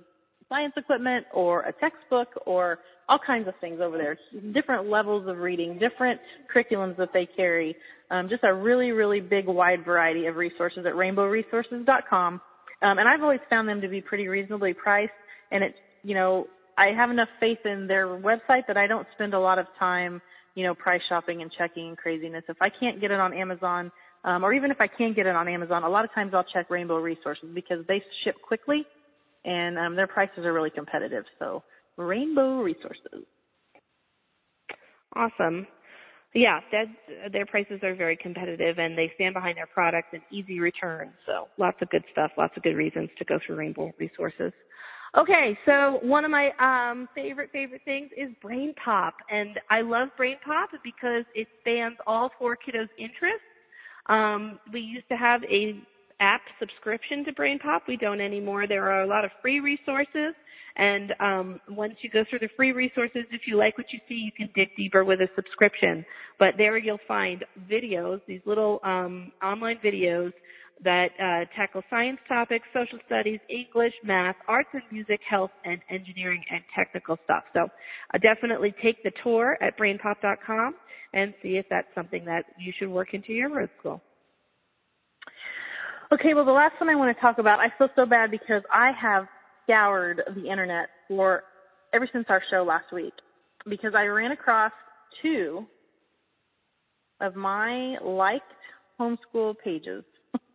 science 0.49 0.75
equipment 0.77 1.27
or 1.33 1.63
a 1.63 1.73
textbook 1.73 2.29
or 2.47 2.79
all 3.09 3.19
kinds 3.25 3.49
of 3.49 3.55
things 3.61 3.81
over 3.81 3.97
there. 3.97 4.19
Different 4.53 4.89
levels 4.89 5.29
of 5.29 5.39
reading, 5.39 5.79
different 5.79 6.21
curriculums 6.55 6.97
that 6.99 7.11
they 7.13 7.27
carry. 7.27 7.75
Um, 8.11 8.29
just 8.29 8.45
a 8.45 8.53
really, 8.53 8.91
really 8.93 9.21
big, 9.21 9.47
wide 9.47 9.85
variety 9.85 10.27
of 10.27 10.37
resources 10.37 10.85
at 10.87 10.93
rainbowresources.com. 10.93 12.35
Um, 12.83 12.99
and 12.99 13.09
I've 13.09 13.23
always 13.23 13.41
found 13.49 13.69
them 13.69 13.81
to 13.81 13.89
be 13.89 14.01
pretty 14.01 14.29
reasonably 14.29 14.75
priced. 14.75 15.13
And 15.51 15.65
it's, 15.65 15.77
you 16.03 16.15
know, 16.15 16.47
I 16.79 16.89
have 16.97 17.11
enough 17.11 17.29
faith 17.39 17.59
in 17.65 17.87
their 17.87 18.07
website 18.07 18.67
that 18.67 18.77
I 18.77 18.87
don't 18.87 19.07
spend 19.15 19.35
a 19.35 19.41
lot 19.41 19.59
of 19.59 19.67
time, 19.79 20.23
you 20.55 20.65
know, 20.65 20.75
price 20.75 21.03
shopping 21.09 21.43
and 21.43 21.51
checking 21.53 21.89
and 21.89 21.97
craziness. 21.97 22.45
If 22.49 22.57
I 22.61 22.69
can't 22.71 23.01
get 23.01 23.11
it 23.11 23.21
on 23.21 23.33
Amazon, 23.33 23.93
um, 24.25 24.45
or 24.45 24.53
even 24.53 24.71
if 24.71 24.81
I 24.81 24.87
can 24.87 25.13
get 25.15 25.27
it 25.27 25.35
on 25.35 25.49
Amazon, 25.49 25.83
a 25.83 25.89
lot 25.89 26.05
of 26.05 26.13
times 26.15 26.33
I'll 26.35 26.45
check 26.45 26.71
Rainbow 26.71 26.99
Resources 26.99 27.49
because 27.55 27.85
they 27.89 28.03
ship 28.25 28.37
quickly 28.47 28.87
and 29.45 29.79
um, 29.79 29.97
their 29.97 30.07
prices 30.07 30.45
are 30.45 30.53
really 30.53 30.71
competitive. 30.71 31.25
So 31.39 31.63
Rainbow 31.97 32.63
Resources. 32.63 33.25
Awesome. 35.15 35.67
Yeah, 36.35 36.61
their 37.31 37.45
prices 37.45 37.81
are 37.83 37.95
very 37.95 38.17
competitive 38.17 38.79
and 38.79 38.97
they 38.97 39.13
stand 39.17 39.35
behind 39.35 39.59
their 39.59 39.67
product 39.67 40.15
and 40.15 40.23
easy 40.31 40.61
returns. 40.61 41.13
So 41.27 41.49
lots 41.59 41.77
of 41.83 41.91
good 41.91 42.05
stuff, 42.11 42.31
lots 42.39 42.57
of 42.57 42.63
good 42.63 42.77
reasons 42.77 43.11
to 43.19 43.25
go 43.27 43.39
through 43.45 43.57
Rainbow 43.57 43.93
Resources. 43.99 44.53
Okay, 45.19 45.59
so 45.67 45.99
one 46.03 46.25
of 46.25 46.31
my 46.31 46.53
um, 46.59 47.07
favorite 47.15 47.51
favorite 47.53 47.83
things 47.85 48.09
is 48.17 48.31
Brain 48.41 48.73
Pop, 48.83 49.13
and 49.31 49.61
I 49.71 49.83
love 49.83 50.09
BrainPOP 50.19 50.69
because 50.83 51.25
it 51.35 51.47
spans 51.61 51.99
all 52.07 52.31
four 52.39 52.57
kiddos' 52.57 52.89
interests. 52.99 53.45
Um, 54.07 54.59
we 54.73 54.81
used 54.81 55.07
to 55.11 55.17
have 55.17 55.43
a 55.45 55.79
app 56.21 56.41
subscription 56.59 57.27
to 57.27 57.33
BrainPOP. 57.33 57.81
We 57.87 57.99
don't 57.99 58.23
anymore. 58.23 58.67
There 58.67 58.91
are 58.91 59.03
a 59.03 59.07
lot 59.07 59.27
of 59.27 59.31
free 59.43 59.61
resources, 59.61 60.35
and 60.77 61.13
um, 61.21 61.61
once 61.69 61.97
you 62.01 62.09
go 62.09 62.25
through 62.31 62.39
the 62.39 62.49
free 62.57 62.73
resources, 62.73 63.25
if 63.33 63.43
you 63.47 63.59
like 63.59 63.77
what 63.77 63.93
you 63.93 63.99
see, 64.09 64.15
you 64.15 64.33
can 64.33 64.49
dig 64.55 64.71
deeper 64.79 65.05
with 65.05 65.21
a 65.21 65.29
subscription. 65.37 66.07
But 66.39 66.55
there 66.57 66.79
you'll 66.79 66.99
find 67.07 67.45
videos, 67.71 68.23
these 68.27 68.41
little 68.47 68.81
um, 68.83 69.31
online 69.43 69.77
videos 69.85 70.33
that 70.85 71.11
uh, 71.19 71.45
tackle 71.57 71.83
science 71.91 72.19
topics, 72.29 72.65
social 72.73 72.99
studies, 73.07 73.41
English, 73.49 73.93
math, 74.05 74.37
arts 74.49 74.69
and 74.73 74.83
music, 74.91 75.21
health, 75.29 75.51
and 75.65 75.81
engineering 75.91 76.43
and 76.51 76.63
technical 76.77 77.17
stuff. 77.25 77.45
So 77.53 77.69
uh, 78.15 78.19
definitely 78.19 78.75
take 78.83 79.03
the 79.03 79.13
tour 79.23 79.57
at 79.63 79.79
brainpop.com 79.79 80.75
and 81.15 81.35
see 81.43 81.57
if 81.57 81.67
that's 81.71 81.89
something 81.95 82.25
that 82.25 82.45
you 82.59 82.73
should 82.79 82.89
work 82.89 83.15
into 83.15 83.33
your 83.33 83.51
road 83.51 83.71
school. 83.79 84.01
Okay, 86.13 86.35
well, 86.35 86.45
the 86.45 86.53
last 86.53 86.75
one 86.79 86.91
I 86.91 86.95
want 86.95 87.17
to 87.17 87.21
talk 87.21 87.39
about, 87.39 87.59
I 87.59 87.69
feel 87.79 87.89
so 87.97 88.05
bad 88.05 88.31
because 88.31 88.63
I 88.73 88.91
have 89.01 89.27
scoured 89.65 90.21
the 90.35 90.51
internet 90.51 90.89
for 91.09 91.45
ever 91.95 92.09
since 92.13 92.27
our 92.29 92.43
show 92.51 92.65
last 92.65 92.93
week 92.93 93.15
because 93.69 93.93
I 93.97 94.05
ran 94.05 94.33
across 94.33 94.73
two 95.23 95.67
of 97.21 97.37
my 97.37 97.97
liked 98.03 98.43
homeschool 99.01 99.55
pages 99.63 100.05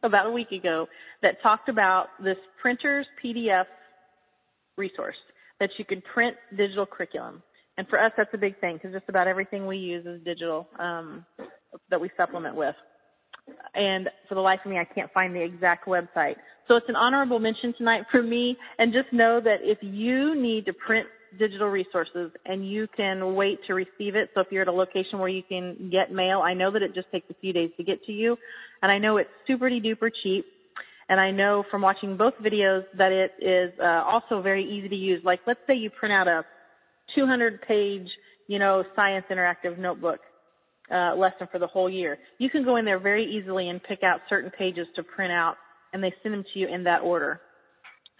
about 0.03 0.27
a 0.27 0.31
week 0.31 0.51
ago 0.51 0.87
that 1.21 1.41
talked 1.41 1.69
about 1.69 2.07
this 2.23 2.37
printer's 2.61 3.05
PDF 3.23 3.65
resource 4.77 5.15
that 5.59 5.69
you 5.77 5.85
could 5.85 6.03
print 6.05 6.35
digital 6.55 6.85
curriculum. 6.85 7.41
And 7.77 7.87
for 7.87 8.01
us, 8.01 8.11
that's 8.17 8.29
a 8.33 8.37
big 8.37 8.59
thing 8.59 8.75
because 8.75 8.93
just 8.93 9.09
about 9.09 9.27
everything 9.27 9.67
we 9.67 9.77
use 9.77 10.05
is 10.05 10.23
digital 10.23 10.67
um, 10.79 11.25
that 11.89 11.99
we 11.99 12.09
supplement 12.17 12.55
with. 12.55 12.75
And 13.75 14.09
for 14.27 14.35
the 14.35 14.41
life 14.41 14.59
of 14.65 14.71
me, 14.71 14.77
I 14.77 14.83
can't 14.83 15.11
find 15.13 15.35
the 15.35 15.41
exact 15.41 15.87
website. 15.87 16.35
So 16.67 16.75
it's 16.75 16.89
an 16.89 16.95
honorable 16.95 17.39
mention 17.39 17.73
tonight 17.77 18.03
for 18.11 18.21
me. 18.21 18.57
And 18.79 18.91
just 18.91 19.11
know 19.13 19.39
that 19.41 19.57
if 19.61 19.77
you 19.81 20.35
need 20.35 20.65
to 20.65 20.73
print 20.73 21.07
digital 21.37 21.67
resources 21.67 22.31
and 22.45 22.69
you 22.69 22.87
can 22.95 23.35
wait 23.35 23.59
to 23.67 23.73
receive 23.73 24.15
it. 24.15 24.29
So 24.33 24.41
if 24.41 24.47
you're 24.51 24.63
at 24.63 24.67
a 24.67 24.71
location 24.71 25.19
where 25.19 25.29
you 25.29 25.43
can 25.43 25.89
get 25.91 26.11
mail, 26.11 26.41
I 26.41 26.53
know 26.53 26.71
that 26.71 26.81
it 26.81 26.93
just 26.93 27.11
takes 27.11 27.29
a 27.29 27.35
few 27.35 27.53
days 27.53 27.71
to 27.77 27.83
get 27.83 28.03
to 28.05 28.11
you. 28.11 28.37
And 28.81 28.91
I 28.91 28.97
know 28.97 29.17
it's 29.17 29.29
super 29.47 29.69
duper 29.69 30.09
cheap. 30.23 30.45
And 31.09 31.19
I 31.19 31.31
know 31.31 31.63
from 31.71 31.81
watching 31.81 32.17
both 32.17 32.33
videos 32.43 32.83
that 32.97 33.11
it 33.11 33.31
is 33.41 33.73
uh, 33.79 34.03
also 34.03 34.41
very 34.41 34.63
easy 34.63 34.89
to 34.89 34.95
use. 34.95 35.21
Like 35.23 35.39
let's 35.47 35.59
say 35.67 35.75
you 35.75 35.89
print 35.89 36.13
out 36.13 36.27
a 36.27 36.45
200 37.15 37.61
page, 37.61 38.07
you 38.47 38.59
know, 38.59 38.83
science 38.95 39.25
interactive 39.31 39.77
notebook. 39.77 40.19
uh, 40.91 41.15
lesson 41.15 41.47
for 41.51 41.59
the 41.59 41.67
whole 41.67 41.89
year. 41.89 42.17
You 42.37 42.49
can 42.49 42.63
go 42.63 42.77
in 42.77 42.85
there 42.85 42.99
very 42.99 43.25
easily 43.25 43.69
and 43.69 43.81
pick 43.83 44.03
out 44.03 44.21
certain 44.29 44.51
pages 44.51 44.87
to 44.95 45.03
print 45.03 45.31
out, 45.31 45.55
and 45.93 46.03
they 46.03 46.13
send 46.23 46.33
them 46.33 46.45
to 46.53 46.59
you 46.59 46.67
in 46.67 46.83
that 46.85 47.01
order. 47.01 47.41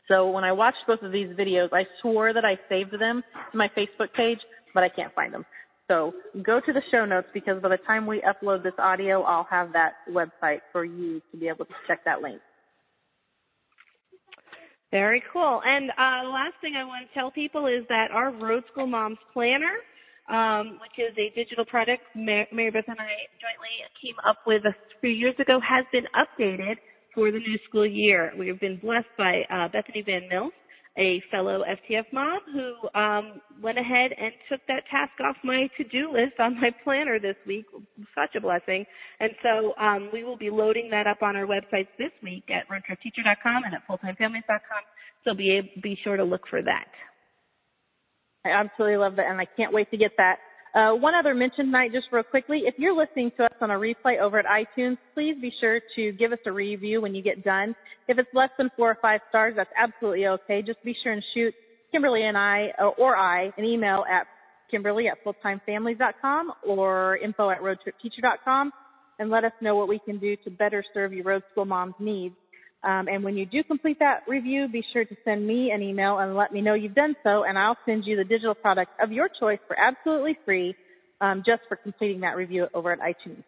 So 0.07 0.29
when 0.29 0.43
I 0.43 0.51
watched 0.51 0.79
both 0.87 1.01
of 1.01 1.11
these 1.11 1.29
videos, 1.29 1.69
I 1.73 1.85
swore 2.01 2.33
that 2.33 2.45
I 2.45 2.57
saved 2.69 2.93
them 2.93 3.23
to 3.51 3.57
my 3.57 3.69
Facebook 3.77 4.13
page, 4.15 4.39
but 4.73 4.83
I 4.83 4.89
can't 4.89 5.13
find 5.13 5.33
them. 5.33 5.45
So 5.87 6.13
go 6.43 6.59
to 6.59 6.73
the 6.73 6.81
show 6.91 7.05
notes 7.05 7.27
because 7.33 7.61
by 7.61 7.69
the 7.69 7.77
time 7.77 8.05
we 8.05 8.21
upload 8.21 8.63
this 8.63 8.73
audio, 8.77 9.21
I'll 9.21 9.47
have 9.49 9.71
that 9.73 9.93
website 10.09 10.59
for 10.71 10.83
you 10.83 11.21
to 11.31 11.37
be 11.37 11.47
able 11.47 11.65
to 11.65 11.73
check 11.87 12.03
that 12.05 12.21
link. 12.21 12.41
Very 14.91 15.21
cool. 15.33 15.61
And 15.65 15.91
uh, 15.91 16.23
the 16.23 16.29
last 16.29 16.55
thing 16.61 16.75
I 16.77 16.85
want 16.85 17.07
to 17.07 17.13
tell 17.13 17.31
people 17.31 17.67
is 17.67 17.83
that 17.89 18.07
our 18.11 18.31
Road 18.31 18.63
School 18.71 18.87
Moms 18.87 19.17
Planner, 19.33 19.75
um, 20.29 20.79
which 20.79 20.97
is 20.97 21.15
a 21.17 21.33
digital 21.35 21.65
product 21.65 22.03
Mary 22.15 22.71
Beth 22.71 22.87
and 22.87 22.99
I 22.99 23.27
jointly 23.39 23.75
came 24.01 24.15
up 24.27 24.37
with 24.45 24.63
a 24.65 24.75
few 25.01 25.09
years 25.09 25.35
ago, 25.39 25.59
has 25.59 25.85
been 25.91 26.05
updated 26.15 26.75
for 27.17 27.31
the 27.31 27.39
new 27.39 27.57
school 27.67 27.87
year. 27.87 28.31
We 28.37 28.47
have 28.47 28.59
been 28.59 28.77
blessed 28.77 29.09
by 29.17 29.41
uh, 29.49 29.69
Bethany 29.69 30.03
Van 30.05 30.29
Mills 30.29 30.53
a 30.97 31.21
fellow 31.29 31.63
FTF 31.63 32.05
mom 32.11 32.39
who 32.51 32.99
um, 32.99 33.41
went 33.61 33.77
ahead 33.77 34.11
and 34.19 34.31
took 34.49 34.59
that 34.67 34.83
task 34.89 35.13
off 35.23 35.35
my 35.43 35.69
to-do 35.77 36.11
list 36.11 36.39
on 36.39 36.59
my 36.59 36.71
planner 36.83 37.19
this 37.19 37.35
week. 37.45 37.65
Such 38.15 38.35
a 38.35 38.41
blessing. 38.41 38.85
And 39.19 39.31
so 39.43 39.73
um, 39.79 40.09
we 40.11 40.23
will 40.23 40.37
be 40.37 40.49
loading 40.49 40.89
that 40.91 41.05
up 41.05 41.21
on 41.21 41.35
our 41.35 41.45
websites 41.45 41.89
this 41.99 42.11
week 42.23 42.45
at 42.49 42.67
roadtripteacher.com 42.67 43.63
and 43.65 43.75
at 43.75 43.87
fulltimefamilies.com. 43.87 44.83
So 45.23 45.35
be 45.35 45.61
be 45.83 45.97
sure 46.03 46.17
to 46.17 46.23
look 46.23 46.47
for 46.49 46.61
that. 46.61 46.87
I 48.45 48.49
absolutely 48.49 48.97
love 48.97 49.17
that, 49.17 49.29
and 49.29 49.41
I 49.41 49.45
can't 49.57 49.73
wait 49.73 49.91
to 49.91 49.97
get 49.97 50.11
that. 50.17 50.37
Uh, 50.77 50.93
one 50.93 51.15
other 51.15 51.33
mention 51.33 51.65
tonight, 51.65 51.91
just 51.91 52.05
real 52.11 52.21
quickly. 52.21 52.61
If 52.65 52.75
you're 52.77 52.95
listening 52.95 53.31
to 53.37 53.45
us 53.45 53.53
on 53.61 53.71
a 53.71 53.73
replay 53.73 54.19
over 54.21 54.37
at 54.37 54.45
iTunes, 54.45 54.99
please 55.15 55.35
be 55.41 55.51
sure 55.59 55.79
to 55.95 56.11
give 56.11 56.31
us 56.31 56.37
a 56.45 56.51
review 56.51 57.01
when 57.01 57.15
you 57.15 57.23
get 57.23 57.43
done. 57.43 57.75
If 58.07 58.19
it's 58.19 58.29
less 58.31 58.51
than 58.59 58.69
four 58.77 58.91
or 58.91 58.97
five 59.01 59.21
stars, 59.29 59.55
that's 59.55 59.71
absolutely 59.75 60.27
okay. 60.27 60.61
Just 60.61 60.83
be 60.83 60.95
sure 61.01 61.13
and 61.13 61.23
shoot 61.33 61.55
Kimberly 61.91 62.25
and 62.25 62.37
I, 62.37 62.67
uh, 62.79 62.89
or 62.89 63.17
I, 63.17 63.51
an 63.57 63.65
email 63.65 64.05
at 64.07 64.27
Kimberly 64.69 65.07
at 65.07 65.17
fulltimefamilies.com 65.25 66.51
or 66.67 67.17
info 67.23 67.49
at 67.49 67.59
roadtripteacher.com 67.61 68.71
and 69.17 69.31
let 69.31 69.45
us 69.45 69.53
know 69.61 69.75
what 69.75 69.87
we 69.87 69.97
can 69.97 70.19
do 70.19 70.35
to 70.43 70.51
better 70.51 70.83
serve 70.93 71.11
your 71.11 71.23
road 71.23 71.41
school 71.51 71.65
mom's 71.65 71.95
needs. 71.99 72.35
Um, 72.83 73.07
and 73.07 73.23
when 73.23 73.35
you 73.35 73.45
do 73.45 73.63
complete 73.63 73.97
that 73.99 74.21
review, 74.27 74.67
be 74.67 74.83
sure 74.93 75.03
to 75.03 75.15
send 75.25 75.45
me 75.45 75.71
an 75.71 75.81
email 75.81 76.19
and 76.19 76.35
let 76.35 76.53
me 76.53 76.61
know 76.61 76.75
you've 76.75 76.95
done 76.95 77.15
so, 77.23 77.43
and 77.43 77.57
I'll 77.57 77.77
send 77.85 78.05
you 78.05 78.15
the 78.15 78.23
digital 78.23 78.53
product 78.53 78.91
of 79.01 79.11
your 79.11 79.27
choice 79.39 79.59
for 79.67 79.77
absolutely 79.79 80.37
free, 80.45 80.75
um, 81.19 81.43
just 81.45 81.61
for 81.67 81.75
completing 81.75 82.21
that 82.21 82.35
review 82.37 82.67
over 82.73 82.91
at 82.91 82.99
iTunes. 82.99 83.43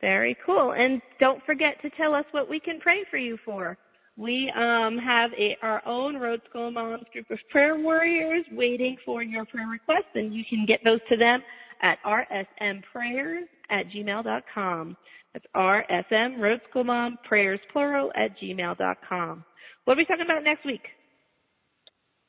Very 0.00 0.36
cool. 0.44 0.72
And 0.72 1.00
don't 1.20 1.42
forget 1.44 1.80
to 1.82 1.90
tell 1.90 2.14
us 2.14 2.24
what 2.32 2.48
we 2.50 2.58
can 2.58 2.80
pray 2.80 3.04
for 3.10 3.18
you 3.18 3.38
for. 3.44 3.78
We 4.16 4.52
um, 4.56 4.98
have 4.98 5.30
a, 5.38 5.56
our 5.62 5.86
own 5.86 6.16
Road 6.16 6.42
School 6.50 6.70
Moms 6.70 7.04
group 7.12 7.30
of 7.30 7.38
prayer 7.50 7.78
warriors 7.78 8.44
waiting 8.52 8.96
for 9.06 9.22
your 9.22 9.46
prayer 9.46 9.68
requests, 9.68 10.14
and 10.14 10.34
you 10.34 10.44
can 10.48 10.66
get 10.66 10.80
those 10.84 11.00
to 11.08 11.16
them 11.16 11.40
at 11.82 11.98
rsmprayers 12.04 13.44
at 13.70 13.86
gmail.com. 13.88 14.96
That's 15.32 15.46
RSM, 15.56 16.38
Road 16.40 16.60
School 16.68 16.84
Mom, 16.84 17.18
prayers 17.26 17.60
plural 17.72 18.10
at 18.14 18.38
gmail.com. 18.38 19.44
What 19.84 19.94
are 19.94 19.96
we 19.96 20.04
talking 20.04 20.24
about 20.24 20.44
next 20.44 20.64
week? 20.66 20.82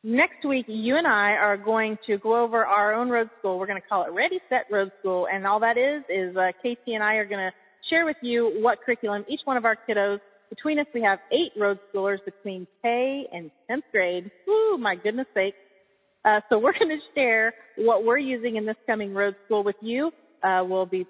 Next 0.06 0.46
week, 0.46 0.66
you 0.68 0.98
and 0.98 1.08
I 1.08 1.32
are 1.32 1.58
going 1.58 1.98
to 2.08 2.18
go 2.18 2.42
over 2.44 2.66
our 2.66 2.94
own 2.94 3.10
road 3.10 3.30
school. 3.40 3.58
We're 3.58 3.68
going 3.68 3.82
to 3.82 3.88
call 3.88 4.06
it 4.06 4.12
Ready, 4.12 4.40
Set, 4.50 4.66
Road 4.72 4.92
School. 5.00 5.28
And 5.32 5.48
all 5.48 5.60
that 5.62 5.78
is, 5.78 6.04
is 6.10 6.36
uh, 6.36 6.52
KT 6.60 6.88
and 6.88 7.04
I 7.04 7.16
are 7.16 7.26
going 7.26 7.40
to 7.40 7.52
share 7.90 8.06
with 8.06 8.18
you 8.22 8.52
what 8.62 8.80
curriculum 8.86 9.24
each 9.30 9.42
one 9.46 9.56
of 9.56 9.66
our 9.66 9.78
kiddos, 9.88 10.20
between 10.50 10.78
us 10.78 10.86
we 10.94 11.02
have 11.02 11.20
eight 11.32 11.52
road 11.60 11.80
schoolers 11.90 12.20
between 12.26 12.68
K 12.82 13.28
and 13.32 13.50
10th 13.70 13.84
grade. 13.92 14.30
Ooh, 14.48 14.78
my 14.80 14.96
goodness 14.96 15.28
sake. 15.34 15.56
Uh, 16.26 16.42
so 16.50 16.60
we're 16.60 16.78
going 16.78 16.90
to 16.90 17.00
share 17.16 17.54
what 17.78 18.06
we're 18.06 18.18
using 18.18 18.58
in 18.58 18.66
this 18.66 18.76
coming 18.86 19.14
road 19.14 19.36
school 19.46 19.64
with 19.64 19.76
you. 19.82 20.12
Uh, 20.44 20.64
we'll 20.66 20.86
be 20.86 21.08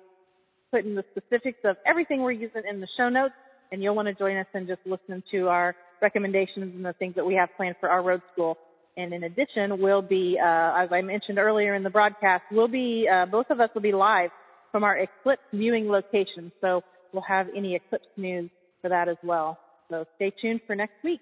putting 0.74 0.96
the 0.96 1.06
specifics 1.12 1.60
of 1.66 1.78
everything 1.86 2.24
we're 2.24 2.32
using 2.32 2.64
in 2.68 2.82
the 2.82 2.88
show 2.98 3.08
notes, 3.08 3.36
and 3.72 3.84
you'll 3.84 3.94
want 3.94 4.08
to 4.08 4.14
join 4.16 4.36
us 4.38 4.48
and 4.56 4.68
just 4.68 4.82
listen 4.86 5.22
to 5.30 5.48
our 5.48 5.76
recommendations 6.02 6.74
and 6.76 6.84
the 6.84 6.94
things 6.94 7.14
that 7.14 7.24
we 7.24 7.36
have 7.36 7.50
planned 7.56 7.76
for 7.80 7.90
our 7.90 8.02
road 8.02 8.22
school. 8.32 8.58
And 8.98 9.14
in 9.14 9.24
addition, 9.24 9.80
we'll 9.80 10.02
be, 10.02 10.40
uh, 10.44 10.84
as 10.84 10.90
I 10.92 11.02
mentioned 11.02 11.38
earlier 11.38 11.76
in 11.76 11.84
the 11.84 11.92
broadcast, 11.92 12.44
we'll 12.52 12.68
be, 12.68 13.08
uh, 13.08 13.28
both 13.28 13.52
of 13.52 13.60
us 13.60 13.70
will 13.76 13.84
be 13.84 13.92
live 13.92 14.32
from 14.72 14.84
our 14.84 14.98
Eclipse 14.98 15.44
viewing 15.54 15.88
location. 15.90 16.52
So 16.60 16.82
we'll 17.12 17.24
have 17.24 17.48
any 17.56 17.76
Eclipse 17.76 18.08
news 18.18 18.50
for 18.82 18.90
that 18.90 19.08
as 19.08 19.18
well. 19.24 19.60
So 19.92 20.06
stay 20.16 20.32
tuned 20.42 20.62
for 20.66 20.76
next 20.76 21.04
week. 21.04 21.22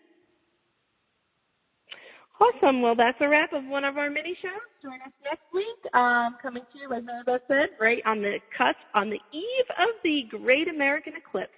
Awesome. 2.42 2.82
Well, 2.82 2.96
that's 2.96 3.18
a 3.22 3.30
wrap 3.30 3.54
of 3.54 3.64
one 3.66 3.86
of 3.86 3.98
our 3.98 4.10
mini 4.10 4.36
shows. 4.42 4.66
Join 4.82 5.00
us 5.06 5.14
next 5.24 5.44
week. 5.54 5.94
Um, 5.94 6.38
coming 6.42 6.64
to 6.74 6.80
you, 6.80 6.92
as 6.92 7.04
Annabelle 7.08 7.38
said, 7.48 7.70
right 7.80 8.02
on 8.06 8.22
the 8.22 8.40
cusp, 8.58 8.80
on 8.96 9.12
the 9.12 9.20
eve 9.32 9.70
of 9.78 9.90
the 10.04 10.24
Great 10.30 10.68
American 10.68 11.14
Eclipse. 11.16 11.52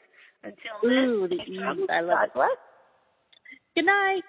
Until 0.44 0.92
Ooh, 0.92 1.28
then, 1.30 1.38
the 1.38 1.54
eve. 1.54 1.90
I 1.90 2.02
love 2.02 2.30
it. 2.36 2.60
Good 3.76 3.86
night. 3.86 4.24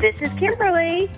This 0.00 0.16
is 0.22 0.30
Kimberly. 0.38 1.10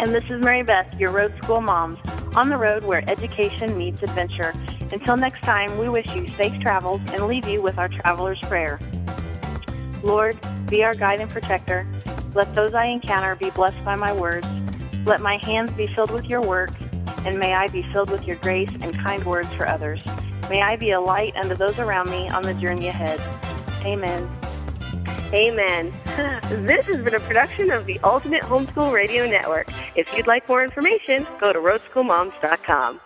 And 0.00 0.12
this 0.12 0.24
is 0.24 0.42
Mary 0.42 0.64
Beth, 0.64 0.92
your 0.98 1.12
road 1.12 1.32
school 1.40 1.60
moms, 1.60 2.00
on 2.34 2.48
the 2.48 2.56
road 2.56 2.84
where 2.84 3.08
education 3.08 3.78
meets 3.78 4.02
adventure. 4.02 4.52
Until 4.90 5.16
next 5.16 5.42
time, 5.42 5.78
we 5.78 5.88
wish 5.88 6.06
you 6.16 6.26
safe 6.30 6.58
travels 6.58 7.00
and 7.12 7.28
leave 7.28 7.46
you 7.46 7.62
with 7.62 7.78
our 7.78 7.88
traveler's 7.88 8.40
prayer. 8.42 8.80
Lord, 10.02 10.36
be 10.66 10.82
our 10.82 10.94
guide 10.94 11.20
and 11.20 11.30
protector. 11.30 11.86
Let 12.34 12.54
those 12.54 12.74
I 12.74 12.86
encounter 12.86 13.36
be 13.36 13.50
blessed 13.50 13.82
by 13.84 13.94
my 13.94 14.12
words. 14.12 14.46
Let 15.04 15.20
my 15.20 15.36
hands 15.42 15.70
be 15.70 15.86
filled 15.86 16.10
with 16.10 16.24
your 16.26 16.40
work, 16.40 16.70
and 17.24 17.38
may 17.38 17.54
I 17.54 17.68
be 17.68 17.82
filled 17.92 18.10
with 18.10 18.26
your 18.26 18.36
grace 18.36 18.70
and 18.80 18.94
kind 18.94 19.22
words 19.24 19.52
for 19.54 19.68
others. 19.68 20.02
May 20.50 20.60
I 20.60 20.76
be 20.76 20.90
a 20.90 21.00
light 21.00 21.36
unto 21.36 21.54
those 21.54 21.78
around 21.78 22.10
me 22.10 22.28
on 22.28 22.42
the 22.42 22.54
journey 22.54 22.88
ahead. 22.88 23.20
Amen. 23.84 24.28
Amen. 25.32 25.92
this 26.66 26.86
has 26.86 27.02
been 27.02 27.14
a 27.14 27.20
production 27.20 27.70
of 27.70 27.86
the 27.86 27.98
Ultimate 28.04 28.42
Homeschool 28.42 28.92
Radio 28.92 29.26
Network. 29.26 29.68
If 29.96 30.14
you'd 30.16 30.26
like 30.26 30.48
more 30.48 30.64
information, 30.64 31.26
go 31.40 31.52
to 31.52 31.58
roadschoolmoms.com. 31.58 33.00